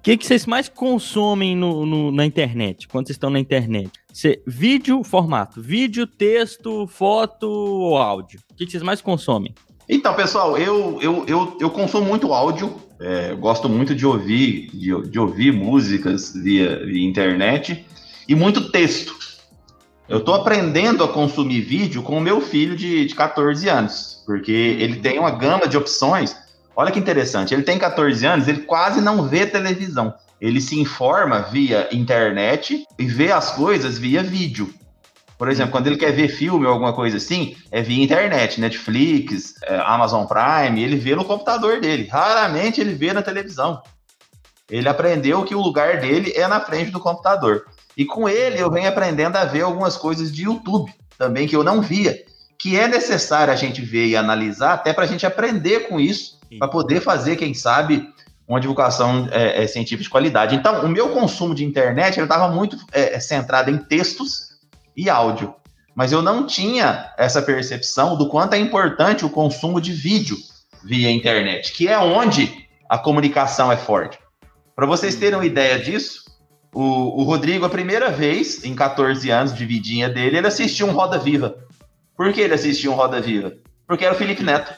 [0.03, 3.89] O que, que vocês mais consomem no, no, na internet, quando vocês estão na internet?
[4.13, 8.41] Cê, vídeo, formato, vídeo, texto, foto ou áudio?
[8.51, 9.55] O que, que vocês mais consomem?
[9.89, 15.09] Então, pessoal, eu, eu, eu, eu consumo muito áudio, é, gosto muito de ouvir, de,
[15.09, 17.87] de ouvir músicas via, via internet
[18.27, 19.15] e muito texto.
[20.09, 24.51] Eu estou aprendendo a consumir vídeo com o meu filho de, de 14 anos, porque
[24.51, 26.42] ele tem uma gama de opções
[26.75, 30.15] Olha que interessante, ele tem 14 anos, ele quase não vê televisão.
[30.41, 34.73] Ele se informa via internet e vê as coisas via vídeo.
[35.39, 39.55] Por exemplo, quando ele quer ver filme ou alguma coisa assim, é via internet, Netflix,
[39.65, 42.09] é, Amazon Prime, ele vê no computador dele.
[42.09, 43.83] Raramente ele vê na televisão.
[44.71, 47.65] Ele aprendeu que o lugar dele é na frente do computador.
[47.97, 51.63] E com ele eu venho aprendendo a ver algumas coisas de YouTube também que eu
[51.63, 52.21] não via,
[52.63, 56.39] que é necessário a gente ver e analisar até para a gente aprender com isso
[56.61, 58.09] para poder fazer, quem sabe,
[58.47, 60.55] uma divulgação é, é, científica de qualidade.
[60.55, 64.61] Então, o meu consumo de internet estava muito é, é, centrado em textos
[64.97, 65.53] e áudio,
[65.93, 70.37] mas eu não tinha essa percepção do quanto é importante o consumo de vídeo
[70.85, 74.21] via internet, que é onde a comunicação é forte.
[74.77, 76.23] Para vocês terem uma ideia disso,
[76.73, 80.93] o, o, Rodrigo, a primeira vez, em 14 anos de vidinha dele, ele assistiu um
[80.93, 81.57] Roda Viva.
[82.23, 83.53] Por que ele assistiu um Roda Viva?
[83.85, 84.73] Porque era o Felipe Neto.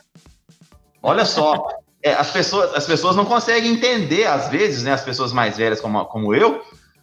[1.02, 1.68] Olha só,
[2.02, 4.94] é, as, pessoas, as pessoas não conseguem entender, às vezes, né?
[4.94, 6.62] As pessoas mais velhas como, como eu,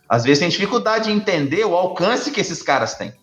[0.09, 3.13] às vezes têm dificuldade de entender o alcance que esses caras têm.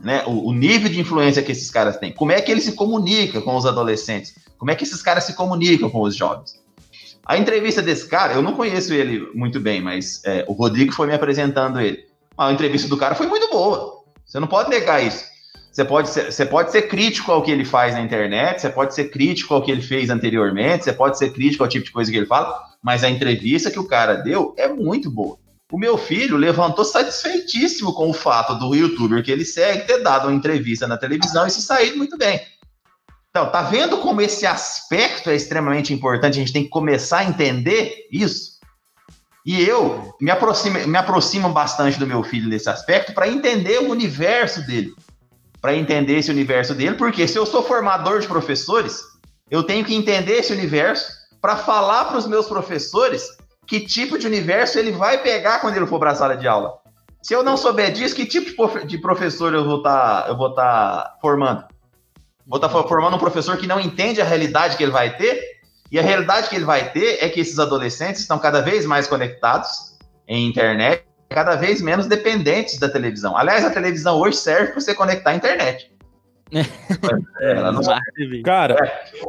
[0.00, 2.12] Né, o, o, nível de influência que esses caras têm.
[2.12, 4.34] Como é que eles se comunicam com os adolescentes?
[4.58, 6.60] Como é que esses caras se comunicam com os jovens?
[7.24, 11.06] A entrevista desse cara, eu não conheço ele muito bem, mas é, o Rodrigo foi
[11.06, 12.04] me apresentando ele.
[12.36, 14.02] A entrevista do cara foi muito boa.
[14.26, 15.30] Você não pode negar isso.
[15.72, 18.94] Você pode, ser, você pode ser crítico ao que ele faz na internet, você pode
[18.94, 22.10] ser crítico ao que ele fez anteriormente, você pode ser crítico ao tipo de coisa
[22.10, 25.38] que ele fala, mas a entrevista que o cara deu é muito boa.
[25.72, 30.28] O meu filho levantou satisfeitíssimo com o fato do youtuber que ele segue ter dado
[30.28, 32.38] uma entrevista na televisão e se saído muito bem.
[33.30, 36.34] Então, tá vendo como esse aspecto é extremamente importante?
[36.34, 38.60] A gente tem que começar a entender isso.
[39.46, 43.90] E eu me aproximo, me aproximo bastante do meu filho nesse aspecto para entender o
[43.90, 44.92] universo dele
[45.62, 49.00] para entender esse universo dele, porque se eu sou formador de professores,
[49.48, 51.08] eu tenho que entender esse universo
[51.40, 53.24] para falar para os meus professores
[53.64, 56.74] que tipo de universo ele vai pegar quando ele for para a sala de aula.
[57.22, 58.50] Se eu não souber disso, que tipo
[58.84, 61.64] de professor eu vou estar tá, tá formando?
[62.44, 65.40] Vou estar tá formando um professor que não entende a realidade que ele vai ter,
[65.92, 69.06] e a realidade que ele vai ter é que esses adolescentes estão cada vez mais
[69.06, 69.96] conectados
[70.26, 73.36] em internet, cada vez menos dependentes da televisão.
[73.36, 75.90] Aliás, a televisão hoje serve para você conectar à internet.
[77.40, 77.80] É, não...
[78.44, 78.76] Cara,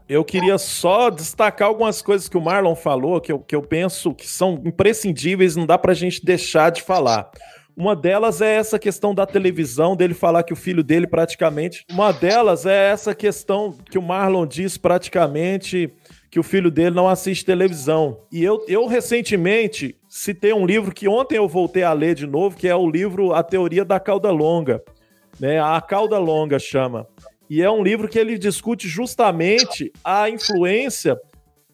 [0.08, 4.14] eu queria só destacar algumas coisas que o Marlon falou, que eu, que eu penso
[4.14, 7.32] que são imprescindíveis, não dá pra gente deixar de falar.
[7.76, 11.84] Uma delas é essa questão da televisão, dele falar que o filho dele praticamente.
[11.90, 15.92] Uma delas é essa questão que o Marlon diz praticamente
[16.34, 18.22] que o filho dele não assiste televisão.
[18.32, 22.58] E eu, eu recentemente citei um livro que ontem eu voltei a ler de novo,
[22.58, 24.82] que é o livro A Teoria da Cauda Longa.
[25.40, 25.60] Né?
[25.60, 27.08] A Cauda Longa chama.
[27.48, 31.16] E é um livro que ele discute justamente a influência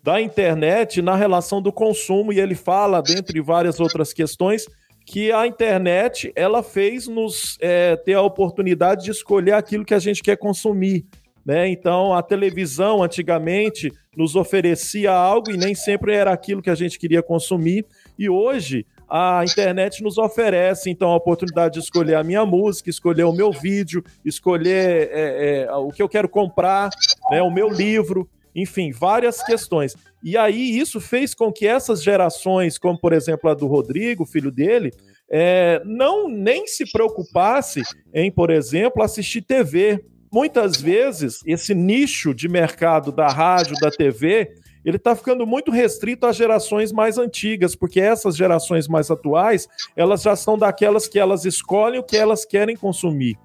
[0.03, 4.65] da internet na relação do consumo e ele fala, dentre várias outras questões,
[5.05, 9.99] que a internet ela fez nos é, ter a oportunidade de escolher aquilo que a
[9.99, 11.05] gente quer consumir.
[11.49, 11.67] Né?
[11.67, 16.99] Então, a televisão antigamente nos oferecia algo e nem sempre era aquilo que a gente
[16.99, 17.87] queria consumir.
[18.19, 23.23] E hoje a internet nos oferece então a oportunidade de escolher a minha música, escolher
[23.23, 26.91] o meu vídeo, escolher é, é, o que eu quero comprar,
[27.31, 29.95] né, o meu livro, enfim, várias questões.
[30.23, 34.51] E aí isso fez com que essas gerações, como por exemplo a do Rodrigo, filho
[34.51, 34.91] dele,
[35.27, 37.81] é, não nem se preocupasse
[38.13, 40.05] em, por exemplo, assistir TV.
[40.31, 44.53] Muitas vezes esse nicho de mercado da rádio, da TV,
[44.85, 50.21] ele está ficando muito restrito às gerações mais antigas, porque essas gerações mais atuais, elas
[50.21, 53.37] já são daquelas que elas escolhem o que elas querem consumir.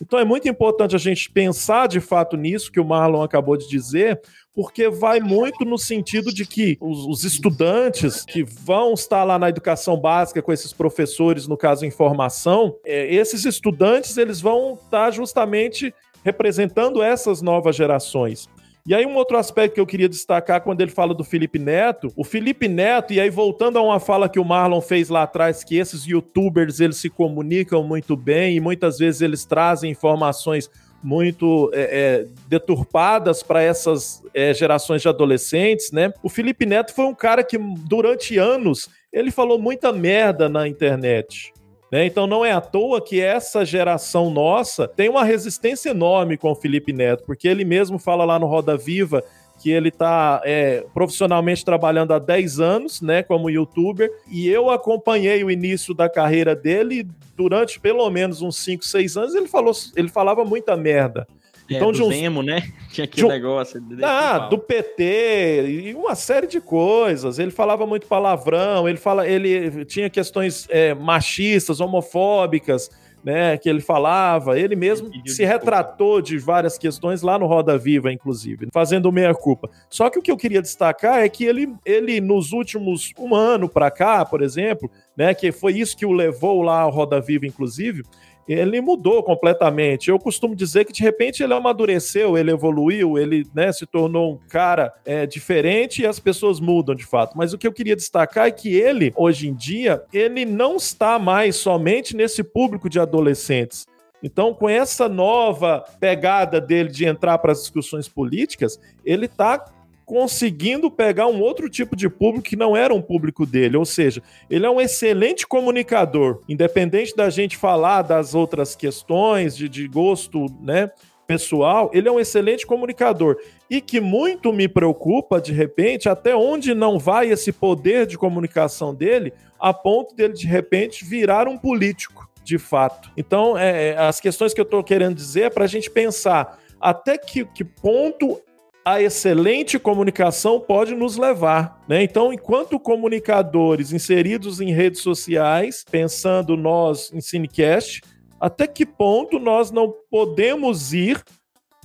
[0.00, 3.68] Então é muito importante a gente pensar de fato nisso que o Marlon acabou de
[3.68, 4.20] dizer,
[4.54, 9.48] porque vai muito no sentido de que os, os, estudantes que vão estar lá na
[9.48, 15.92] educação básica com esses professores, no caso informação, é, esses estudantes eles vão estar justamente
[16.24, 18.48] representando essas novas gerações.
[18.88, 22.10] E aí, um outro aspecto que eu queria destacar quando ele fala do Felipe Neto,
[22.16, 25.62] o Felipe Neto, e aí voltando a uma fala que o Marlon fez lá atrás,
[25.62, 30.70] que esses youtubers eles se comunicam muito bem e muitas vezes eles trazem informações
[31.02, 36.10] muito é, é, deturpadas para essas é, gerações de adolescentes, né?
[36.22, 41.52] O Felipe Neto foi um cara que durante anos ele falou muita merda na internet.
[41.90, 42.04] Né?
[42.06, 46.54] Então não é à toa que essa geração nossa tem uma resistência enorme com o
[46.54, 49.22] Felipe Neto, porque ele mesmo fala lá no Roda Viva
[49.58, 55.42] que ele está é, profissionalmente trabalhando há 10 anos, né, como youtuber, e eu acompanhei
[55.42, 60.08] o início da carreira dele durante pelo menos uns 5, 6 anos, ele falou, ele
[60.08, 61.26] falava muita merda.
[61.70, 62.62] É, então, de um Zemo, né?
[62.90, 63.30] Tinha aquele um...
[63.30, 63.82] negócio.
[64.02, 67.38] Ah, do PT e uma série de coisas.
[67.38, 72.90] Ele falava muito palavrão, ele fala, ele tinha questões é, machistas, homofóbicas,
[73.22, 73.58] né?
[73.58, 74.58] Que ele falava.
[74.58, 79.34] Ele mesmo ele se retratou de várias questões lá no Roda Viva, inclusive, fazendo meia
[79.34, 79.68] culpa.
[79.90, 83.68] Só que o que eu queria destacar é que ele, ele nos últimos um ano
[83.68, 85.34] para cá, por exemplo, né?
[85.34, 88.02] Que foi isso que o levou lá ao Roda Viva, inclusive
[88.48, 90.08] ele mudou completamente.
[90.08, 94.38] Eu costumo dizer que de repente ele amadureceu, ele evoluiu, ele né, se tornou um
[94.48, 97.36] cara é, diferente e as pessoas mudam de fato.
[97.36, 101.18] Mas o que eu queria destacar é que ele, hoje em dia, ele não está
[101.18, 103.86] mais somente nesse público de adolescentes.
[104.22, 109.64] Então, com essa nova pegada dele de entrar para as discussões políticas, ele está
[110.08, 113.76] conseguindo pegar um outro tipo de público que não era um público dele.
[113.76, 119.68] Ou seja, ele é um excelente comunicador, independente da gente falar das outras questões de,
[119.68, 120.90] de gosto, né?
[121.26, 123.36] Pessoal, ele é um excelente comunicador
[123.68, 128.94] e que muito me preocupa, de repente, até onde não vai esse poder de comunicação
[128.94, 133.10] dele, a ponto dele, de repente, virar um político, de fato.
[133.14, 136.58] Então, é, é as questões que eu estou querendo dizer é para a gente pensar
[136.80, 138.40] até que, que ponto
[138.88, 141.78] a excelente comunicação pode nos levar.
[141.86, 142.02] Né?
[142.02, 148.00] Então, enquanto comunicadores inseridos em redes sociais, pensando nós em Cinecast,
[148.40, 151.22] até que ponto nós não podemos ir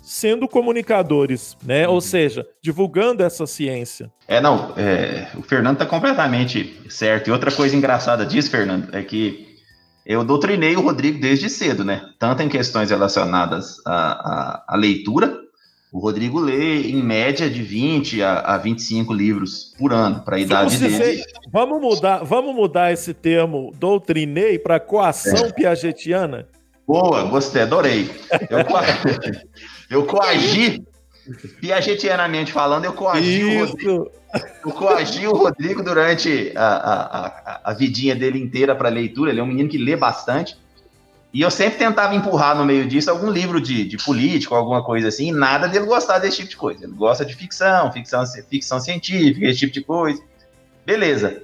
[0.01, 1.87] sendo comunicadores, né?
[1.87, 1.95] Uhum.
[1.95, 4.11] Ou seja, divulgando essa ciência.
[4.27, 7.27] É, não, é, o Fernando está completamente certo.
[7.29, 9.47] E outra coisa engraçada disso, Fernando, é que
[10.05, 12.01] eu doutrinei o Rodrigo desde cedo, né?
[12.19, 15.42] Tanto em questões relacionadas à, à, à leitura,
[15.93, 20.39] o Rodrigo lê em média de 20 a, a 25 livros por ano para a
[20.39, 21.23] idade dizer, dele.
[21.51, 25.51] Vamos mudar, vamos mudar esse termo doutrinei para coação é.
[25.51, 26.47] piagetiana?
[26.87, 28.09] Boa, gostei, adorei.
[28.49, 30.83] Eu, eu coagi,
[31.61, 34.11] piagetianamente falando, eu coagi o Rodrigo.
[34.65, 39.29] Eu coagi o Rodrigo durante a, a, a, a vidinha dele inteira para leitura.
[39.29, 40.57] Ele é um menino que lê bastante.
[41.33, 45.07] E eu sempre tentava empurrar no meio disso algum livro de, de político, alguma coisa
[45.07, 46.83] assim, e nada dele gostar desse tipo de coisa.
[46.83, 50.21] Ele gosta de ficção, ficção, ficção científica, esse tipo de coisa.
[50.85, 51.41] Beleza.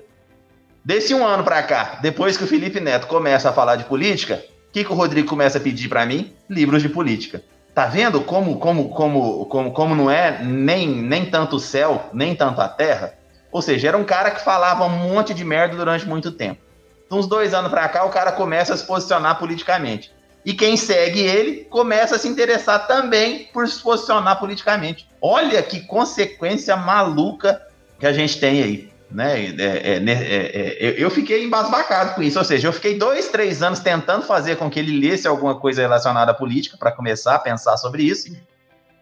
[0.86, 4.46] Desse um ano para cá, depois que o Felipe Neto começa a falar de política,
[4.70, 6.34] o que, que o Rodrigo começa a pedir para mim?
[6.48, 7.44] Livros de política.
[7.74, 12.36] Tá vendo como, como, como, como, como não é nem, nem tanto o céu, nem
[12.36, 13.16] tanto a terra?
[13.52, 16.69] Ou seja, era um cara que falava um monte de merda durante muito tempo.
[17.12, 20.12] Uns dois anos para cá, o cara começa a se posicionar politicamente.
[20.46, 25.08] E quem segue ele começa a se interessar também por se posicionar politicamente.
[25.22, 27.62] Olha que consequência maluca
[28.00, 28.90] que a gente tem aí.
[29.12, 29.56] Né?
[29.58, 33.28] É, é, né, é, é, eu fiquei embasbacado com isso, ou seja, eu fiquei dois,
[33.28, 37.36] três anos tentando fazer com que ele lesse alguma coisa relacionada à política para começar
[37.36, 38.32] a pensar sobre isso,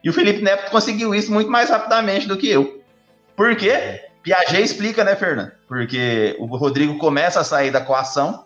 [0.01, 2.81] e o Felipe Neto conseguiu isso muito mais rapidamente do que eu.
[3.35, 4.06] Por quê?
[4.27, 5.53] Piaget explica, né, Fernando?
[5.69, 8.43] Porque o Rodrigo começa a sair da coação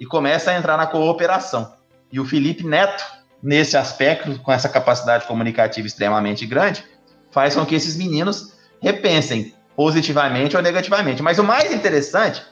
[0.00, 1.72] e começa a entrar na cooperação.
[2.10, 3.04] E o Felipe Neto,
[3.40, 6.84] nesse aspecto, com essa capacidade comunicativa extremamente grande,
[7.30, 11.22] faz com que esses meninos repensem positivamente ou negativamente.
[11.22, 12.42] Mas o mais interessante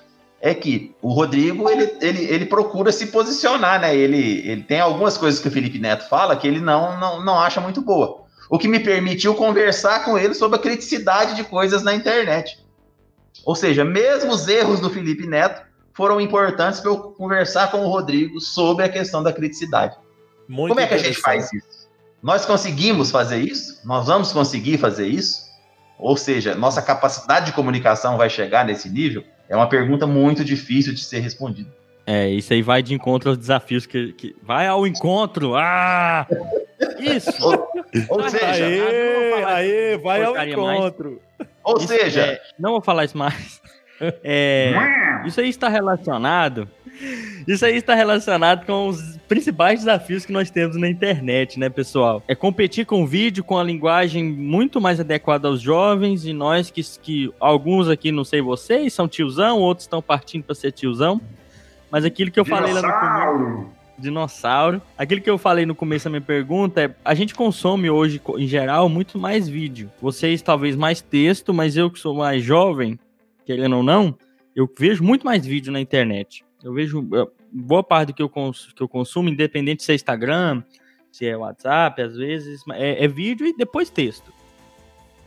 [0.41, 3.93] é que o Rodrigo ele, ele, ele procura se posicionar, né?
[3.93, 7.41] Ele, ele tem algumas coisas que o Felipe Neto fala que ele não, não, não
[7.41, 8.25] acha muito boa.
[8.49, 12.68] O que me permitiu conversar com ele sobre a criticidade de coisas na internet.
[13.45, 15.63] Ou seja, mesmo os erros do Felipe Neto
[15.95, 19.97] foram importantes para eu conversar com o Rodrigo sobre a questão da criticidade.
[20.49, 21.89] Muito Como é que a gente faz isso?
[22.23, 23.81] Nós conseguimos fazer isso?
[23.85, 25.47] Nós vamos conseguir fazer isso?
[25.99, 29.25] Ou seja, nossa capacidade de comunicação vai chegar nesse nível?
[29.49, 31.71] É uma pergunta muito difícil de ser respondida.
[32.07, 34.37] É, isso aí vai de encontro aos desafios que, que...
[34.43, 35.57] vai ao encontro.
[35.57, 36.27] Ah!
[36.99, 37.45] Isso.
[37.45, 37.69] ou,
[38.09, 41.21] ou seja, aê, aê, vai ao encontro.
[41.39, 41.51] Mais.
[41.69, 43.61] Ou isso seja, é, não vou falar isso mais.
[44.23, 44.73] É,
[45.27, 46.69] isso aí está relacionado.
[47.49, 52.23] Isso aí está relacionado com os principais desafios que nós temos na internet, né, pessoal?
[52.29, 56.81] É competir com vídeo, com a linguagem muito mais adequada aos jovens e nós que,
[57.03, 61.21] que alguns aqui, não sei vocês, são tiozão, outros estão partindo para ser tiozão.
[61.91, 63.78] Mas aquilo que eu falei lá no começo.
[63.99, 64.81] Dinossauro.
[64.97, 68.47] Aquilo que eu falei no começo da minha pergunta é: a gente consome hoje, em
[68.47, 69.91] geral, muito mais vídeo.
[70.01, 72.99] Vocês talvez mais texto, mas eu que sou mais jovem,
[73.45, 74.17] querendo ou não,
[74.55, 76.45] eu vejo muito mais vídeo na internet.
[76.63, 77.07] Eu vejo
[77.53, 80.63] boa parte do que eu, cons que eu consumo, independente se é Instagram,
[81.11, 84.33] se é WhatsApp, às vezes, é, é vídeo e depois texto.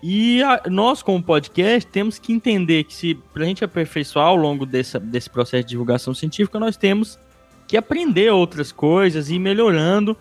[0.03, 4.36] E a, nós, como podcast, temos que entender que se para a gente aperfeiçoar ao
[4.36, 7.19] longo desse, desse processo de divulgação científica, nós temos
[7.72, 10.17] que aprender outras coisas e ir melhorando.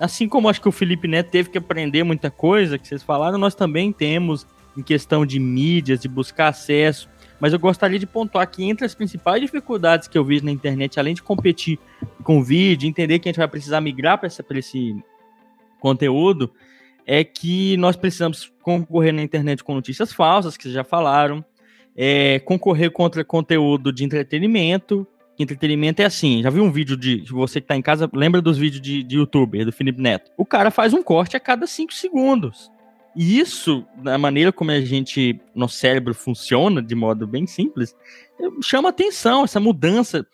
[0.00, 3.38] Assim como acho que o Felipe Neto teve que aprender muita coisa que vocês falaram,
[3.38, 4.44] nós também temos
[4.76, 7.08] em questão de mídias, de buscar acesso.
[7.38, 10.98] Mas eu gostaria de pontuar que entre as principais dificuldades que eu vejo na internet,
[10.98, 11.78] além de competir
[12.24, 14.96] com vídeo, entender que a gente vai precisar migrar para esse
[15.78, 16.50] conteúdo,
[17.06, 21.44] é que nós precisamos concorrer na internet com notícias falsas, que vocês já falaram,
[21.96, 25.06] é, concorrer contra conteúdo de entretenimento.
[25.38, 28.58] Entretenimento é assim, já viu um vídeo de você que está em casa, lembra dos
[28.58, 30.30] vídeos de, de youtuber, do Felipe Neto?
[30.36, 32.70] O cara faz um corte a cada 5 segundos.
[33.14, 37.94] E isso, da maneira como a gente, nosso cérebro funciona, de modo bem simples,
[38.62, 40.26] chama atenção, essa mudança.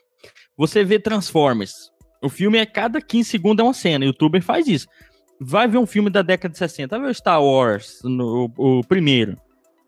[0.57, 1.91] Você vê Transformers.
[2.23, 4.05] O filme é cada 15 segundos é uma cena.
[4.05, 4.89] O youtuber faz isso
[5.41, 8.79] vai ver um filme da década de 60, vai ver o Star Wars, no, o,
[8.79, 9.39] o primeiro.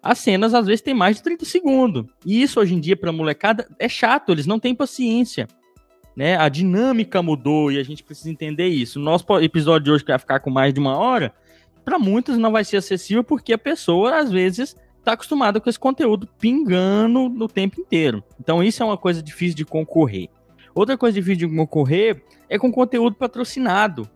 [0.07, 2.07] As cenas às vezes tem mais de 30 segundos.
[2.25, 5.49] E isso hoje em dia para molecada é chato, eles não têm paciência.
[6.17, 6.37] Né?
[6.37, 9.01] A dinâmica mudou e a gente precisa entender isso.
[9.01, 11.35] Nosso episódio de hoje que vai ficar com mais de uma hora,
[11.85, 15.79] para muitos não vai ser acessível porque a pessoa às vezes está acostumada com esse
[15.79, 18.23] conteúdo pingando no tempo inteiro.
[18.41, 20.29] Então isso é uma coisa difícil de concorrer.
[20.73, 24.09] Outra coisa difícil de concorrer é com conteúdo patrocinado.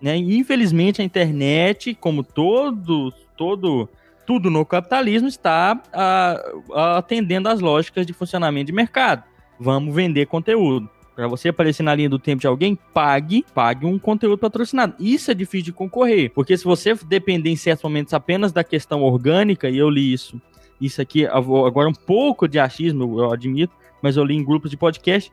[0.00, 0.16] Né?
[0.16, 3.88] Infelizmente, a internet, como todo, todo,
[4.32, 9.24] tudo no capitalismo, está a, atendendo às lógicas de funcionamento de mercado.
[9.60, 10.88] Vamos vender conteúdo.
[11.14, 14.94] Para você aparecer na linha do tempo de alguém, pague, pague um conteúdo patrocinado.
[14.98, 19.02] Isso é difícil de concorrer, porque se você depender em certos momentos apenas da questão
[19.02, 20.40] orgânica, e eu li isso,
[20.80, 24.78] isso aqui agora um pouco de achismo, eu admito, mas eu li em grupos de
[24.78, 25.30] podcast,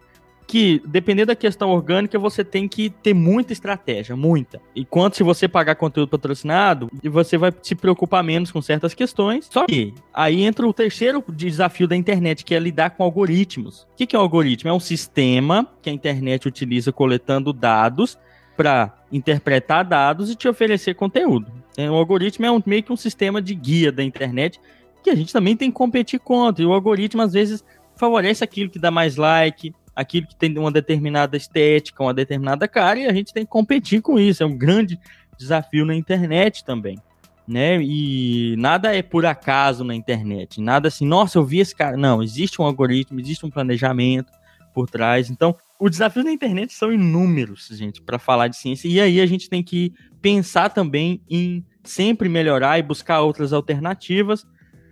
[0.50, 4.60] que, dependendo da questão orgânica, você tem que ter muita estratégia, muita.
[4.76, 9.48] Enquanto se você pagar conteúdo patrocinado, você vai se preocupar menos com certas questões.
[9.48, 13.88] Só que aí entra o terceiro desafio da internet, que é lidar com algoritmos.
[13.94, 14.72] O que é um algoritmo?
[14.72, 18.18] É um sistema que a internet utiliza coletando dados
[18.58, 21.52] para interpretar dados e te oferecer conteúdo.
[21.78, 24.60] O é, algoritmo é um, meio que um sistema de guia da internet
[25.04, 26.64] que a gente também tem que competir contra.
[26.64, 27.64] E o algoritmo, às vezes,
[28.00, 33.00] favorece aquilo que dá mais like, aquilo que tem uma determinada estética, uma determinada cara,
[33.00, 34.42] e a gente tem que competir com isso.
[34.42, 34.98] É um grande
[35.38, 36.98] desafio na internet também.
[37.46, 37.82] Né?
[37.82, 40.62] E nada é por acaso na internet.
[40.62, 41.98] Nada assim, nossa, eu vi esse cara.
[41.98, 44.32] Não, existe um algoritmo, existe um planejamento
[44.74, 45.30] por trás.
[45.30, 48.88] Então, os desafios na internet são inúmeros, gente, para falar de ciência.
[48.88, 54.46] E aí a gente tem que pensar também em sempre melhorar e buscar outras alternativas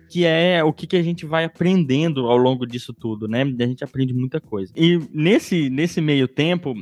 [0.08, 3.42] que é o que, que a gente vai aprendendo ao longo disso tudo, né?
[3.42, 4.72] A gente aprende muita coisa.
[4.74, 6.74] E nesse, nesse meio tempo,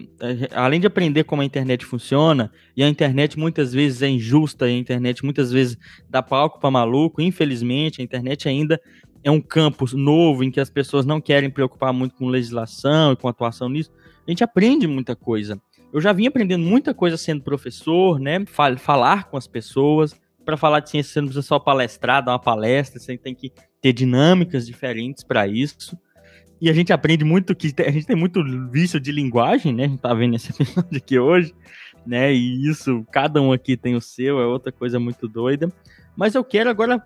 [0.53, 4.75] além de aprender como a internet funciona, e a internet muitas vezes é injusta, e
[4.75, 5.77] a internet muitas vezes
[6.09, 8.81] dá palco para maluco, infelizmente, a internet ainda
[9.25, 13.17] é um campo novo em que as pessoas não querem preocupar muito com legislação e
[13.17, 13.91] com atuação nisso.
[14.27, 15.61] A gente aprende muita coisa.
[15.93, 18.45] Eu já vim aprendendo muita coisa sendo professor, né?
[18.47, 20.15] Falar com as pessoas
[20.47, 23.53] para falar de ciência você não precisa só palestrar, dar uma palestra, você tem que
[23.83, 25.99] ter dinâmicas diferentes para isso.
[26.61, 29.85] E a gente aprende muito que a gente tem muito vício de linguagem, né?
[29.85, 31.53] A gente tá vendo esse episódio aqui hoje,
[32.07, 32.33] né?
[32.33, 35.71] E isso, cada um aqui tem o seu, é outra coisa muito doida.
[36.17, 37.05] Mas eu quero agora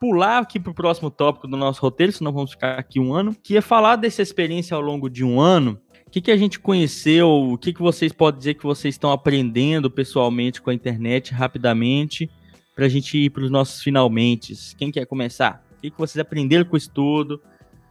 [0.00, 3.56] pular aqui pro próximo tópico do nosso roteiro, senão vamos ficar aqui um ano, que
[3.56, 5.78] é falar dessa experiência ao longo de um ano.
[6.06, 7.28] O que, que a gente conheceu?
[7.28, 12.30] O que, que vocês podem dizer que vocês estão aprendendo pessoalmente com a internet rapidamente?
[12.78, 14.54] Para a gente ir para os nossos finalmente.
[14.76, 15.60] Quem quer começar?
[15.76, 17.42] O que, que vocês aprenderam com isso tudo?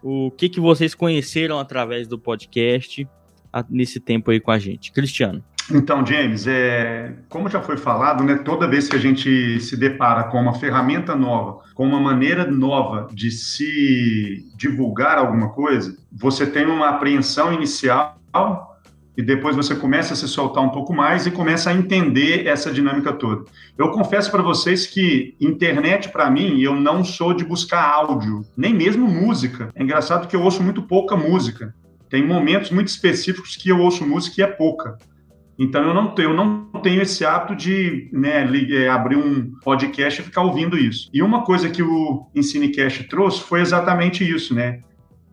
[0.02, 3.06] O que, que vocês conheceram através do podcast
[3.70, 4.94] nesse tempo aí com a gente?
[4.94, 5.44] Cristiano.
[5.70, 10.24] Então, James, é, como já foi falado, né, toda vez que a gente se depara
[10.24, 16.66] com uma ferramenta nova, com uma maneira nova de se divulgar alguma coisa, você tem
[16.66, 18.18] uma apreensão inicial
[19.18, 22.72] e depois você começa a se soltar um pouco mais e começa a entender essa
[22.72, 23.46] dinâmica toda.
[23.76, 28.76] Eu confesso para vocês que internet, para mim, eu não sou de buscar áudio, nem
[28.76, 29.72] mesmo música.
[29.74, 31.74] É engraçado que eu ouço muito pouca música.
[32.08, 35.00] Tem momentos muito específicos que eu ouço música e é pouca.
[35.58, 40.26] Então eu não, eu não tenho esse hábito de né, é, abrir um podcast e
[40.26, 41.10] ficar ouvindo isso.
[41.12, 44.82] E uma coisa que o EnsineCast trouxe foi exatamente isso, né?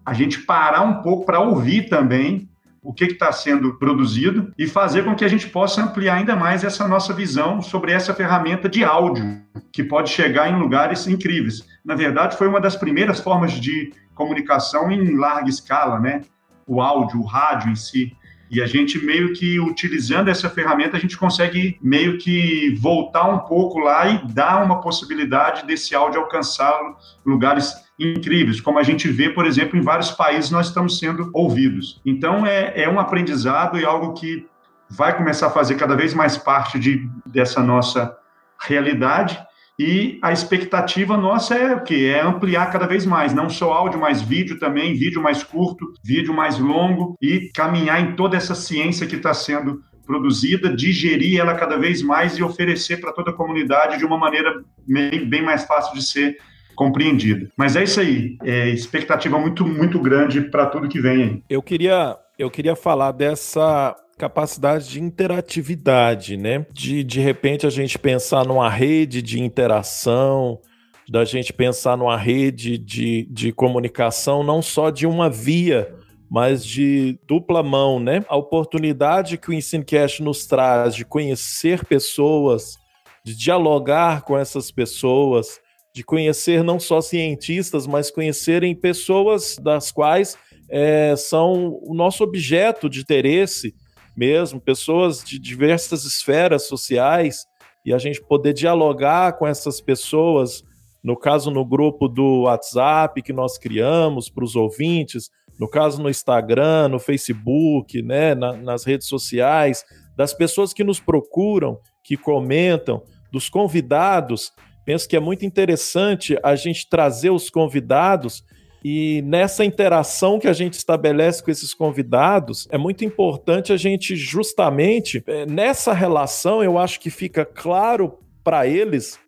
[0.07, 2.49] A gente parar um pouco para ouvir também
[2.85, 6.63] o que está sendo produzido e fazer com que a gente possa ampliar ainda mais
[6.63, 9.41] essa nossa visão sobre essa ferramenta de áudio,
[9.73, 11.67] que pode chegar em lugares incríveis.
[11.83, 16.21] Na verdade, foi uma das primeiras formas de comunicação em larga escala, né?
[16.67, 18.15] O áudio, o rádio em si.
[18.51, 23.39] E a gente meio que utilizando essa ferramenta, a gente consegue meio que voltar um
[23.39, 26.79] pouco lá e dar uma possibilidade desse áudio alcançar
[27.25, 32.01] lugares incríveis, como a gente vê, por exemplo, em vários países nós estamos sendo ouvidos.
[32.05, 34.47] Então é, é um aprendizado e algo que
[34.91, 38.17] vai começar a fazer cada vez mais parte de, dessa nossa
[38.61, 39.39] realidade.
[39.79, 42.13] E a expectativa nossa é o quê?
[42.15, 46.33] É ampliar cada vez mais, não só áudio, mas vídeo também, vídeo mais curto, vídeo
[46.33, 51.77] mais longo e caminhar em toda essa ciência que está sendo produzida, digerir ela cada
[51.77, 55.95] vez mais e oferecer para toda a comunidade de uma maneira bem, bem mais fácil
[55.95, 56.37] de ser
[56.75, 57.51] compreendida.
[57.57, 61.43] Mas é isso aí, é expectativa muito, muito grande para tudo que vem aí.
[61.49, 66.67] Eu queria, eu queria falar dessa capacidade de interatividade, né?
[66.73, 70.61] De de repente a gente pensar numa rede de interação,
[71.09, 75.95] da gente pensar numa rede de, de comunicação, não só de uma via,
[76.31, 78.25] mas de dupla mão, né?
[78.29, 82.77] A oportunidade que o EnsineCast nos traz de conhecer pessoas,
[83.25, 85.61] de dialogar com essas pessoas,
[85.95, 90.37] de conhecer não só cientistas, mas conhecerem pessoas das quais
[90.69, 93.73] é, são o nosso objeto de interesse
[94.17, 97.47] mesmo, pessoas de diversas esferas sociais,
[97.87, 100.65] e a gente poder dialogar com essas pessoas,
[101.03, 105.31] no caso no grupo do WhatsApp que nós criamos para os ouvintes,
[105.61, 109.85] no caso no Instagram, no Facebook, né, na, nas redes sociais,
[110.17, 114.53] das pessoas que nos procuram, que comentam, dos convidados
[114.85, 118.45] Penso que é muito interessante a gente trazer os convidados
[118.85, 124.15] e nessa interação que a gente estabelece com esses convidados, é muito importante a gente,
[124.15, 129.19] justamente, é, nessa relação, eu acho que fica claro para eles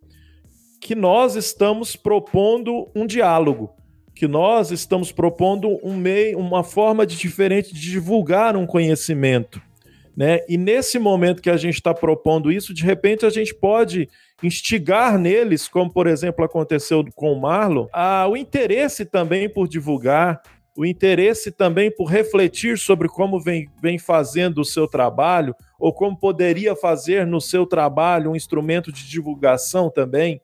[0.79, 3.71] que nós estamos propondo um diálogo,
[4.15, 9.63] que nós estamos propondo um meio, uma forma de diferente de divulgar um conhecimento.
[10.17, 10.41] Né?
[10.49, 14.09] E nesse momento que a gente está propondo isso, de repente a gente pode
[14.43, 20.41] instigar neles, como por exemplo aconteceu com o Marlon, a, o interesse também por divulgar,
[20.75, 26.19] o interesse também por refletir sobre como vem, vem fazendo o seu trabalho, ou como
[26.19, 30.41] poderia fazer no seu trabalho um instrumento de divulgação também.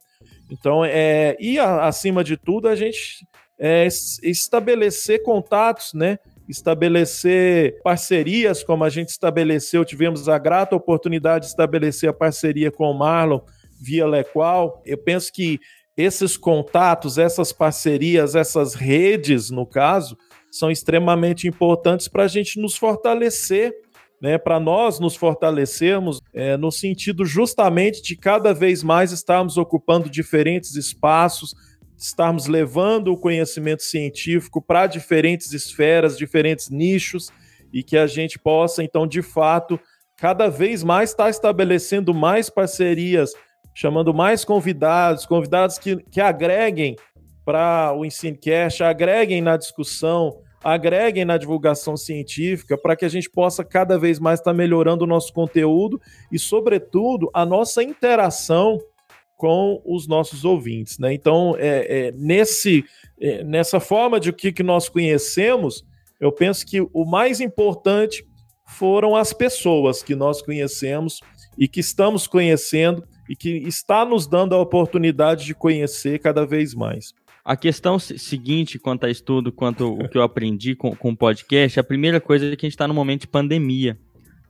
[0.51, 3.27] Então, é, e a, acima de tudo, a gente
[3.59, 3.87] é,
[4.23, 6.19] estabelecer contatos, né?
[6.49, 12.85] Estabelecer parcerias, como a gente estabeleceu, tivemos a grata oportunidade de estabelecer a parceria com
[12.85, 13.41] o Marlon
[13.81, 14.83] via Lequal.
[14.85, 15.59] Eu penso que
[15.97, 20.17] esses contatos, essas parcerias, essas redes, no caso,
[20.51, 23.73] são extremamente importantes para a gente nos fortalecer,
[24.21, 30.09] né, para nós nos fortalecermos é, no sentido justamente de cada vez mais estarmos ocupando
[30.09, 31.55] diferentes espaços,
[32.03, 37.31] estarmos levando o conhecimento científico para diferentes esferas, diferentes nichos,
[37.73, 39.81] e que a gente possa, então, de fato,
[40.17, 43.33] cada vez mais estar tá estabelecendo mais parcerias,
[43.75, 46.97] chamando mais convidados, convidados que, que agreguem
[47.45, 53.65] para o EnsineCast, agreguem na discussão, agreguem na divulgação científica, para que a gente possa
[53.65, 56.01] cada vez mais estar tá melhorando o nosso conteúdo
[56.31, 58.79] e, sobretudo, a nossa interação
[59.43, 61.01] com os nossos ouvintes.
[61.01, 61.13] Né?
[61.13, 62.85] Então, é, é nesse,
[63.21, 65.85] é, nessa forma de o que, que nós conhecemos,
[66.21, 68.25] eu penso que o mais importante
[68.69, 71.19] foram as pessoas que nós conhecemos
[71.59, 76.73] e que estamos conhecendo e que está nos dando a oportunidade de conhecer cada vez
[76.73, 77.13] mais.
[77.45, 81.81] A questão seguinte, quanto a estudo, quanto o que eu aprendi com, com o podcast,
[81.81, 83.99] a primeira coisa é que a gente está no momento de pandemia.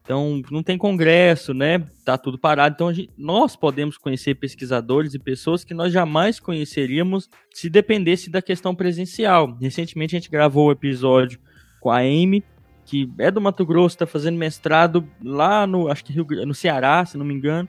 [0.02, 1.86] Então, não tem congresso, né?
[2.04, 2.74] Tá tudo parado.
[2.74, 8.42] Então, gente, nós podemos conhecer pesquisadores e pessoas que nós jamais conheceríamos se dependesse da
[8.42, 9.56] questão presencial.
[9.60, 11.38] Recentemente, a gente gravou o um episódio
[11.80, 12.42] com a Amy,
[12.84, 17.04] que é do Mato Grosso, está fazendo mestrado lá no, acho que Rio, no Ceará,
[17.06, 17.68] se não me engano.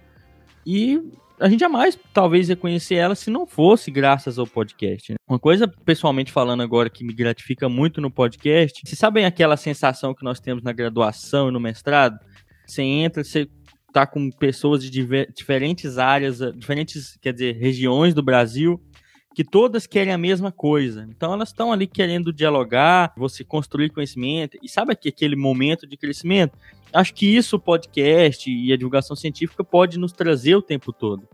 [0.65, 0.99] E
[1.39, 5.11] a gente jamais talvez ia conhecer ela se não fosse graças ao podcast.
[5.11, 5.17] Né?
[5.27, 10.13] Uma coisa, pessoalmente falando agora, que me gratifica muito no podcast, vocês sabem aquela sensação
[10.13, 12.19] que nós temos na graduação e no mestrado?
[12.65, 13.47] Você entra, você
[13.91, 14.89] tá com pessoas de
[15.35, 18.81] diferentes áreas, diferentes, quer dizer, regiões do Brasil,
[19.33, 21.07] que todas querem a mesma coisa.
[21.09, 24.57] Então elas estão ali querendo dialogar, você construir conhecimento.
[24.61, 26.57] E sabe aquele momento de crescimento?
[26.91, 31.27] Acho que isso o podcast e a divulgação científica pode nos trazer o tempo todo.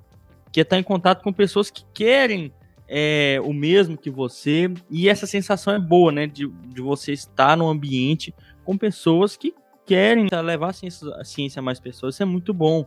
[0.52, 2.54] Que é estar em contato com pessoas que querem
[2.88, 4.72] é, o mesmo que você.
[4.90, 6.26] E essa sensação é boa, né?
[6.26, 9.54] De, de você estar num ambiente com pessoas que
[9.86, 12.16] querem levar a ciência, a ciência a mais pessoas.
[12.16, 12.86] Isso é muito bom.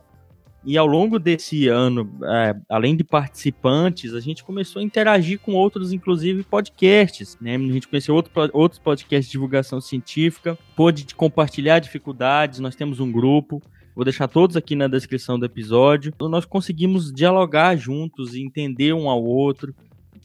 [0.65, 5.53] E ao longo desse ano, é, além de participantes, a gente começou a interagir com
[5.53, 7.37] outros, inclusive podcasts.
[7.41, 7.55] Né?
[7.55, 12.59] A gente conheceu outro, outros podcasts de divulgação científica, pôde compartilhar dificuldades.
[12.59, 13.61] Nós temos um grupo,
[13.93, 16.13] vou deixar todos aqui na descrição do episódio.
[16.15, 19.75] Então, nós conseguimos dialogar juntos e entender um ao outro.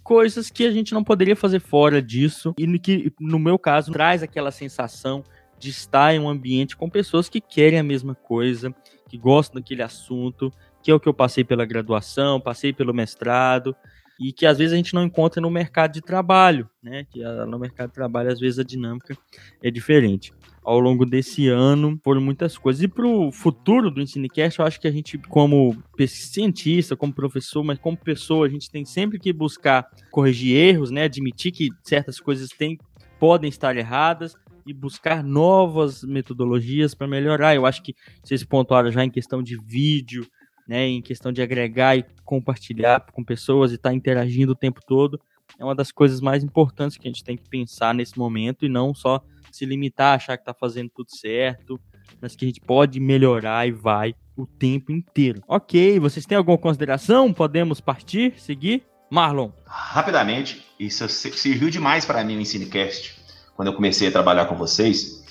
[0.04, 4.22] Coisas que a gente não poderia fazer fora disso, e que, no meu caso, traz
[4.22, 5.24] aquela sensação
[5.58, 8.72] de estar em um ambiente com pessoas que querem a mesma coisa,
[9.08, 10.52] que gostam daquele assunto,
[10.82, 13.74] que é o que eu passei pela graduação, passei pelo mestrado,
[14.20, 17.06] e que às vezes a gente não encontra no mercado de trabalho, né?
[17.08, 19.16] Que no mercado de trabalho, às vezes, a dinâmica
[19.62, 20.32] é diferente.
[20.64, 22.82] Ao longo desse ano, foram muitas coisas.
[22.82, 25.76] E para o futuro do EnsineCast, eu acho que a gente, como
[26.08, 31.04] cientista, como professor, mas como pessoa, a gente tem sempre que buscar corrigir erros, né?
[31.04, 32.76] Admitir que certas coisas têm,
[33.20, 34.34] podem estar erradas,
[34.68, 37.54] e buscar novas metodologias para melhorar.
[37.54, 40.26] Eu acho que vocês pontuaram já em questão de vídeo,
[40.68, 44.80] né, em questão de agregar e compartilhar com pessoas e estar tá interagindo o tempo
[44.86, 45.18] todo,
[45.58, 48.68] é uma das coisas mais importantes que a gente tem que pensar nesse momento e
[48.68, 51.80] não só se limitar a achar que está fazendo tudo certo,
[52.20, 55.42] mas que a gente pode melhorar e vai o tempo inteiro.
[55.48, 57.32] Ok, vocês têm alguma consideração?
[57.32, 58.82] Podemos partir, seguir?
[59.10, 59.50] Marlon.
[59.64, 63.17] Rapidamente, isso serviu demais para mim o Ensinecast
[63.58, 65.24] quando eu comecei a trabalhar com vocês,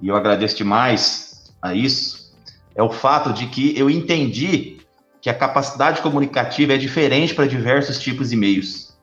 [0.00, 2.32] e eu agradeço demais a isso,
[2.76, 4.78] é o fato de que eu entendi
[5.20, 8.96] que a capacidade comunicativa é diferente para diversos tipos de meios.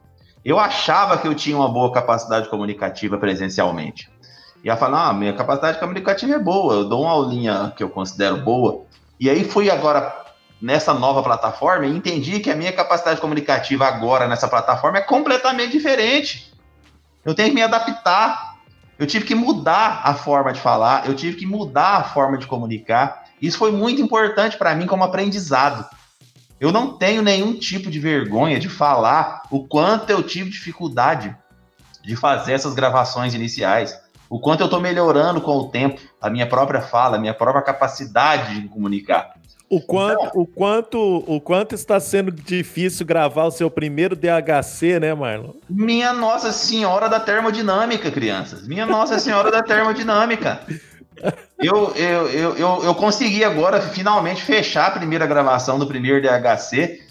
[0.45, 4.09] Eu achava que eu tinha uma boa capacidade comunicativa presencialmente.
[4.63, 7.89] E ela fala, ah, minha capacidade comunicativa é boa, eu dou uma aulinha que eu
[7.89, 8.85] considero boa.
[9.19, 10.15] E aí fui agora
[10.61, 15.73] nessa nova plataforma e entendi que a minha capacidade comunicativa agora nessa plataforma é completamente
[15.73, 16.53] diferente.
[17.25, 18.48] Eu tenho que me adaptar
[18.99, 22.45] eu tive que mudar a forma de falar, eu tive que mudar a forma de
[22.45, 23.23] comunicar.
[23.41, 25.89] Isso foi muito importante para mim como aprendizado.
[26.59, 31.33] Eu não tenho nenhum tipo de vergonha de falar o quanto eu tive dificuldade
[32.03, 33.97] de fazer essas gravações iniciais,
[34.29, 37.61] o quanto eu estou melhorando com o tempo, a minha própria fala, a minha própria
[37.61, 39.38] capacidade de comunicar.
[39.69, 44.99] O quanto, então, o quanto, o quanto está sendo difícil gravar o seu primeiro DHC,
[44.99, 45.53] né, Marlon?
[45.69, 48.67] Minha Nossa Senhora da Termodinâmica, crianças.
[48.67, 50.61] Minha Nossa Senhora da Termodinâmica.
[51.59, 57.01] Eu, eu, eu, eu, eu consegui agora finalmente fechar a primeira gravação do primeiro DHC.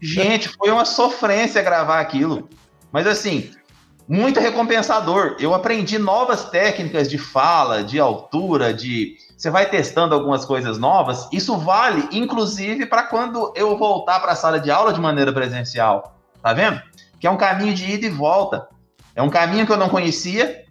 [0.00, 2.48] Gente, foi uma sofrência gravar aquilo.
[2.90, 3.50] Mas assim,
[4.08, 5.36] muito recompensador.
[5.38, 11.28] Eu aprendi novas técnicas de fala, de altura, de você vai testando algumas coisas novas.
[11.32, 16.18] Isso vale, inclusive, para quando eu voltar para a sala de aula de maneira presencial.
[16.42, 16.82] Tá vendo?
[17.20, 18.66] Que é um caminho de ida e volta.
[19.14, 20.64] É um caminho que eu não conhecia,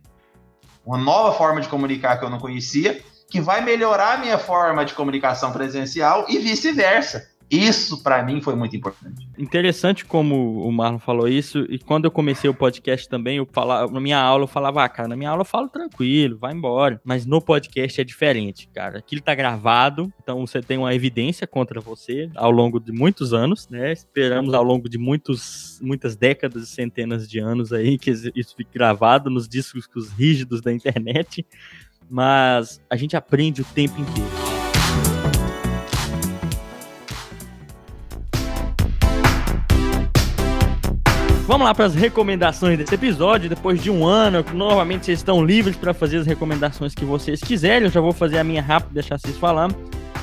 [0.86, 4.84] uma nova forma de comunicar que eu não conhecia, que vai melhorar a minha forma
[4.84, 7.26] de comunicação presencial e vice-versa.
[7.50, 9.28] Isso para mim foi muito importante.
[9.38, 13.92] Interessante como o Marlon falou isso, e quando eu comecei o podcast também, eu falava,
[13.92, 17.00] na minha aula eu falava, ah, cara, na minha aula eu falo tranquilo, vai embora.
[17.06, 19.00] Mas no podcast é diferente, cara.
[19.00, 23.68] Aquilo tá gravado, então você tem uma evidência contra você ao longo de muitos anos,
[23.70, 23.94] né?
[23.94, 28.72] Esperamos ao longo de muitos, muitas décadas e centenas de anos aí que isso fique
[28.74, 31.46] gravado nos discos rígidos da internet.
[32.10, 34.47] Mas a gente aprende o tempo inteiro.
[41.48, 43.48] Vamos lá para as recomendações desse episódio.
[43.48, 47.88] Depois de um ano, novamente vocês estão livres para fazer as recomendações que vocês quiserem.
[47.88, 49.74] Eu já vou fazer a minha rápida, deixar vocês falando.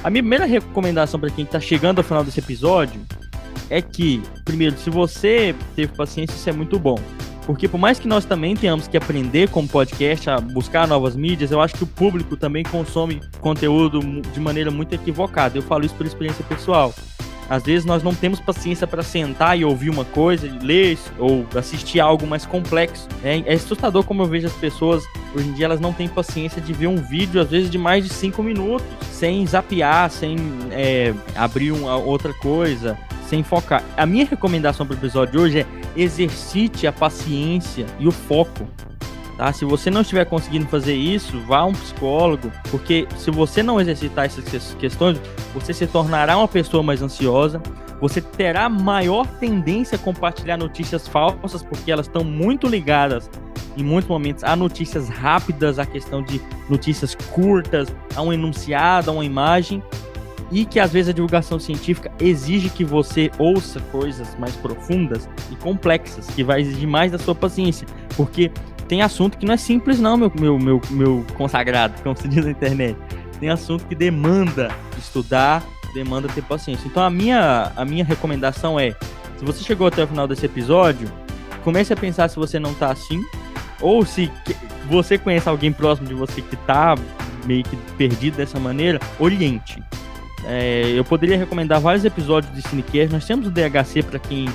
[0.05, 3.01] A minha primeira recomendação para quem está chegando ao final desse episódio
[3.71, 6.99] é que, primeiro, se você teve paciência, isso é muito bom.
[7.47, 11.51] Porque por mais que nós também tenhamos que aprender como podcast a buscar novas mídias,
[11.51, 15.57] eu acho que o público também consome conteúdo de maneira muito equivocada.
[15.57, 16.93] Eu falo isso por experiência pessoal.
[17.49, 22.01] Às vezes nós não temos paciência para sentar e ouvir uma coisa, ler ou assistir
[22.01, 23.09] algo mais complexo.
[23.23, 25.05] É, é, assustador como eu vejo as pessoas,
[25.35, 28.05] hoje em dia elas não têm paciência de ver um vídeo, às vezes de mais
[28.05, 30.37] de cinco minutos, sem zapear, sem
[30.71, 32.99] é, abrir uma outra coisa,
[33.29, 33.83] sem focar.
[33.97, 35.67] A minha recomendação para o episódio de hoje é
[35.97, 38.67] exercite a paciência e o foco.
[39.37, 39.53] Tá?
[39.53, 43.81] Se você não estiver conseguindo fazer isso, vá a um psicólogo, porque se você não
[43.81, 45.21] exercitar essas questões,
[45.53, 47.61] você se tornará uma pessoa mais ansiosa,
[48.01, 53.29] você terá maior tendência a compartilhar notícias falsas, porque elas estão muito ligadas
[53.77, 59.15] em muitos momentos a notícias rápidas, a questão de notícias curtas, a um enunciado, a
[59.15, 59.83] uma imagem,
[60.53, 65.57] e que às vezes a divulgação científica exige que você ouça coisas mais profundas e
[65.57, 67.87] complexas, que vai exigir mais da sua paciência,
[68.17, 68.53] porque
[68.89, 72.45] tem assunto que não é simples, não, meu, meu, meu, meu consagrado, como se diz
[72.45, 72.97] na internet.
[73.41, 75.63] Tem assunto que demanda estudar,
[75.95, 76.87] demanda ter paciência.
[76.87, 78.93] Então a minha, a minha recomendação é:
[79.37, 81.11] se você chegou até o final desse episódio,
[81.63, 83.21] comece a pensar se você não tá assim,
[83.81, 84.31] ou se
[84.89, 86.95] você conhece alguém próximo de você que tá
[87.45, 89.83] meio que perdido dessa maneira, oriente.
[90.47, 93.13] É, eu poderia recomendar vários episódios de Cinecast.
[93.13, 94.47] Nós temos o DHC para quem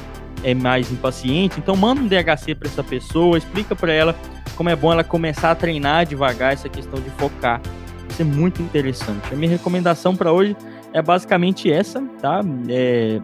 [0.44, 4.16] é mais impaciente, então manda um DHC para essa pessoa, explica para ela
[4.56, 7.61] como é bom ela começar a treinar devagar essa questão de focar.
[8.10, 9.32] Isso é muito interessante.
[9.32, 10.56] A minha recomendação para hoje
[10.91, 12.41] é basicamente essa, tá?
[12.68, 13.22] É,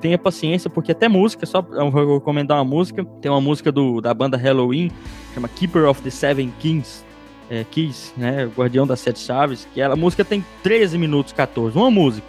[0.00, 4.00] tenha paciência, porque até música, só eu vou recomendar uma música, tem uma música do,
[4.00, 4.90] da banda Halloween,
[5.34, 7.04] chama Keeper of the Seven Kings,
[7.48, 11.76] é, Keys, né, Guardião das Sete Chaves, que ela, a música tem 13 minutos 14,
[11.76, 12.26] uma música.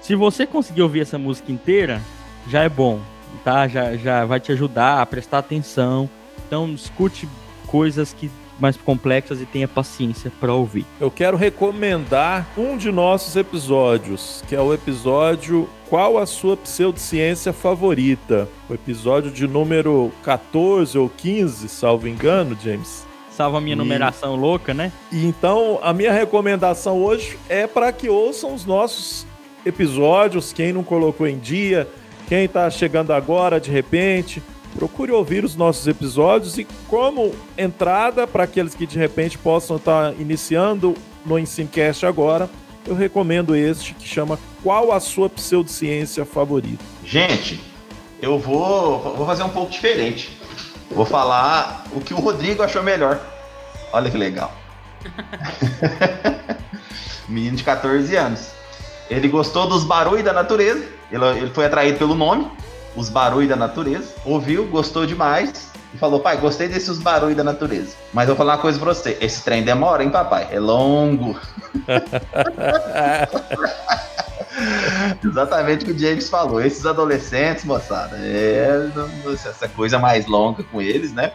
[0.00, 2.02] Se você conseguir ouvir essa música inteira,
[2.48, 2.98] já é bom
[3.38, 3.68] tá?
[3.68, 6.08] Já, já vai te ajudar a prestar atenção.
[6.46, 7.28] Então, escute
[7.66, 10.86] coisas que mais complexas e tenha paciência para ouvir.
[11.00, 17.52] Eu quero recomendar um de nossos episódios, que é o episódio Qual a sua pseudociência
[17.52, 18.48] favorita?
[18.70, 23.04] O episódio de número 14 ou 15, salvo engano, James.
[23.30, 23.78] Salva a minha e...
[23.78, 24.92] numeração louca, né?
[25.10, 29.26] E então, a minha recomendação hoje é para que ouçam os nossos
[29.64, 31.88] episódios, quem não colocou em dia,
[32.32, 34.42] quem está chegando agora, de repente,
[34.74, 40.12] procure ouvir os nossos episódios e como entrada para aqueles que de repente possam estar
[40.12, 40.94] tá iniciando
[41.26, 42.48] no Ensinecast agora,
[42.86, 46.82] eu recomendo este que chama Qual a sua pseudociência favorita?
[47.04, 47.60] Gente,
[48.22, 50.34] eu vou, vou fazer um pouco diferente.
[50.90, 53.20] Vou falar o que o Rodrigo achou melhor.
[53.92, 54.56] Olha que legal.
[57.28, 58.52] Menino de 14 anos.
[59.10, 62.50] Ele gostou dos barulhos da natureza ele, ele foi atraído pelo nome,
[62.96, 67.94] os barulhos da natureza, ouviu, gostou demais e falou: pai, gostei desses barulhos da natureza.
[68.12, 70.48] Mas eu vou falar uma coisa pra você: esse trem demora, hein, papai?
[70.50, 71.38] É longo.
[75.24, 76.60] Exatamente o que o James falou.
[76.60, 78.90] Esses adolescentes, moçada, é
[79.32, 81.32] essa coisa mais longa com eles, né?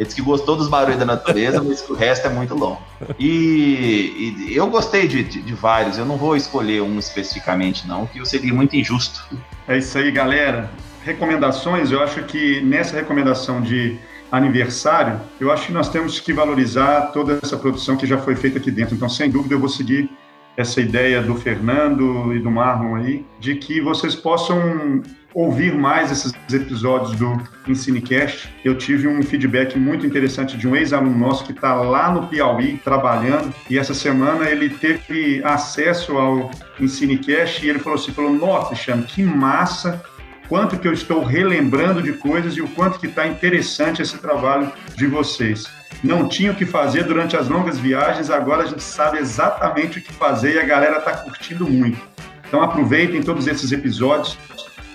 [0.00, 2.80] Ele disse que gostou dos barulhos da natureza, mas que o resto é muito longo.
[3.18, 8.06] E, e eu gostei de, de, de, vários, eu não vou escolher um especificamente, não,
[8.06, 9.22] que eu seria muito injusto.
[9.68, 10.70] É isso aí, galera.
[11.04, 13.98] Recomendações, eu acho que nessa recomendação de
[14.32, 18.56] aniversário, eu acho que nós temos que valorizar toda essa produção que já foi feita
[18.56, 18.94] aqui dentro.
[18.94, 20.08] Então, sem dúvida, eu vou seguir
[20.56, 25.02] essa ideia do Fernando e do Marlon aí, de que vocês possam
[25.34, 28.52] ouvir mais esses episódios do Ensinecast.
[28.64, 32.78] Eu tive um feedback muito interessante de um ex-aluno nosso que está lá no Piauí
[32.82, 38.68] trabalhando e essa semana ele teve acesso ao Ensinecast e ele falou assim, falou, nossa,
[38.68, 40.02] Cristiano, que massa
[40.48, 44.72] quanto que eu estou relembrando de coisas e o quanto que está interessante esse trabalho
[44.96, 45.70] de vocês.
[46.02, 50.02] Não tinha o que fazer durante as longas viagens, agora a gente sabe exatamente o
[50.02, 52.00] que fazer e a galera está curtindo muito.
[52.48, 54.36] Então aproveitem todos esses episódios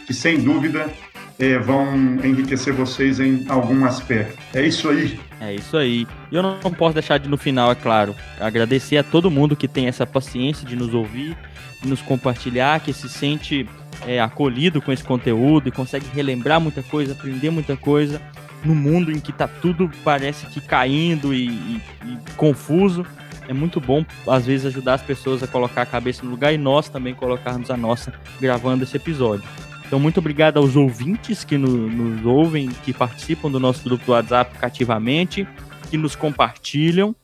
[0.05, 0.89] que sem dúvida
[1.37, 4.37] é, vão enriquecer vocês em algum aspecto.
[4.53, 5.19] É isso aí.
[5.39, 6.07] É isso aí.
[6.31, 9.67] E eu não posso deixar de no final, é claro, agradecer a todo mundo que
[9.67, 11.37] tem essa paciência de nos ouvir,
[11.81, 13.67] de nos compartilhar, que se sente
[14.07, 18.21] é, acolhido com esse conteúdo e consegue relembrar muita coisa, aprender muita coisa
[18.63, 23.05] no mundo em que tá tudo parece que caindo e, e, e confuso.
[23.47, 26.57] É muito bom, às vezes, ajudar as pessoas a colocar a cabeça no lugar e
[26.57, 28.11] nós também colocarmos a nossa
[28.41, 29.47] gravando esse episódio.
[29.87, 34.11] Então, muito obrigado aos ouvintes que no, nos ouvem, que participam do nosso grupo do
[34.11, 35.47] WhatsApp cativamente,
[35.89, 37.15] que nos compartilham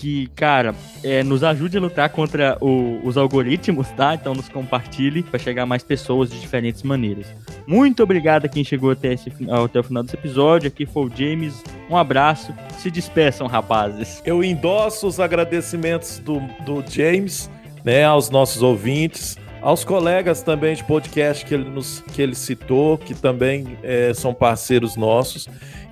[0.00, 0.74] que, cara,
[1.04, 4.14] é, nos ajude a lutar contra o, os algoritmos, tá?
[4.14, 7.26] Então nos compartilhe para chegar mais pessoas de diferentes maneiras.
[7.66, 10.68] Muito obrigado a quem chegou até, esse, até o final desse episódio.
[10.68, 11.62] Aqui foi o James.
[11.90, 12.54] Um abraço.
[12.78, 14.22] Se despeçam, rapazes.
[14.24, 17.50] Eu endosso os agradecimentos do, do James,
[17.84, 22.96] né, aos nossos ouvintes aos colegas também de podcast que ele, nos, que ele citou,
[22.96, 25.48] que também é, são parceiros nossos.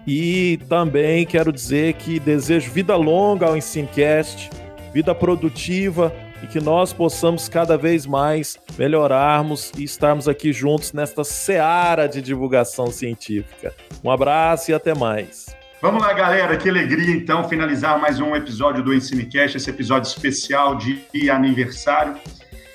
[0.07, 4.49] E também quero dizer que desejo vida longa ao Ensinecast,
[4.93, 11.25] vida produtiva e que nós possamos cada vez mais melhorarmos e estarmos aqui juntos nesta
[11.25, 13.75] seara de divulgação científica.
[14.03, 15.47] Um abraço e até mais.
[15.83, 20.75] Vamos lá, galera, que alegria então finalizar mais um episódio do Ensinecast, esse episódio especial
[20.77, 22.17] de aniversário.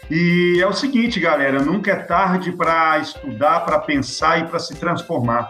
[0.09, 4.75] E é o seguinte, galera, nunca é tarde para estudar, para pensar e para se
[4.75, 5.49] transformar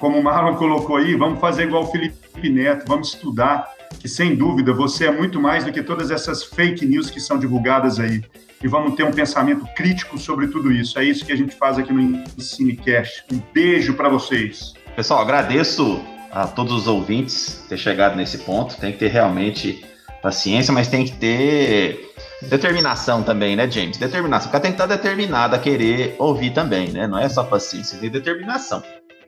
[0.00, 3.70] como o Marlon colocou aí, vamos fazer igual o Felipe Neto, vamos estudar,
[4.00, 7.38] que sem dúvida você é muito mais do que todas essas fake news que são
[7.38, 8.24] divulgadas aí.
[8.62, 10.98] E vamos ter um pensamento crítico sobre tudo isso.
[10.98, 12.00] É isso que a gente faz aqui no
[12.36, 13.24] Ensinecast.
[13.30, 14.72] Um beijo para vocês.
[14.96, 18.76] Pessoal, agradeço a todos os ouvintes ter chegado nesse ponto.
[18.76, 19.84] Tem que ter realmente
[20.22, 22.09] paciência, mas tem que ter
[22.42, 23.96] determinação também, né, James?
[23.96, 24.50] Determinação.
[24.50, 27.06] Porque tem que estar determinado a querer ouvir também, né?
[27.06, 28.82] Não é só paciência, tem determinação.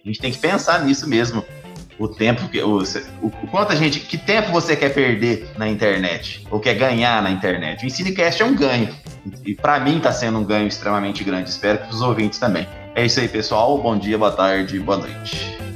[0.05, 1.45] A gente tem que pensar nisso mesmo.
[1.99, 2.61] O tempo que.
[2.61, 4.01] O, o, o quanto a gente.
[4.01, 6.47] Que tempo você quer perder na internet?
[6.51, 7.85] Ou quer ganhar na internet?
[7.85, 8.89] O Ensinecast é um ganho.
[9.45, 11.51] E, e para mim está sendo um ganho extremamente grande.
[11.51, 12.67] Espero que os ouvintes também.
[12.95, 13.79] É isso aí, pessoal.
[13.81, 15.72] Bom dia, boa tarde, boa noite.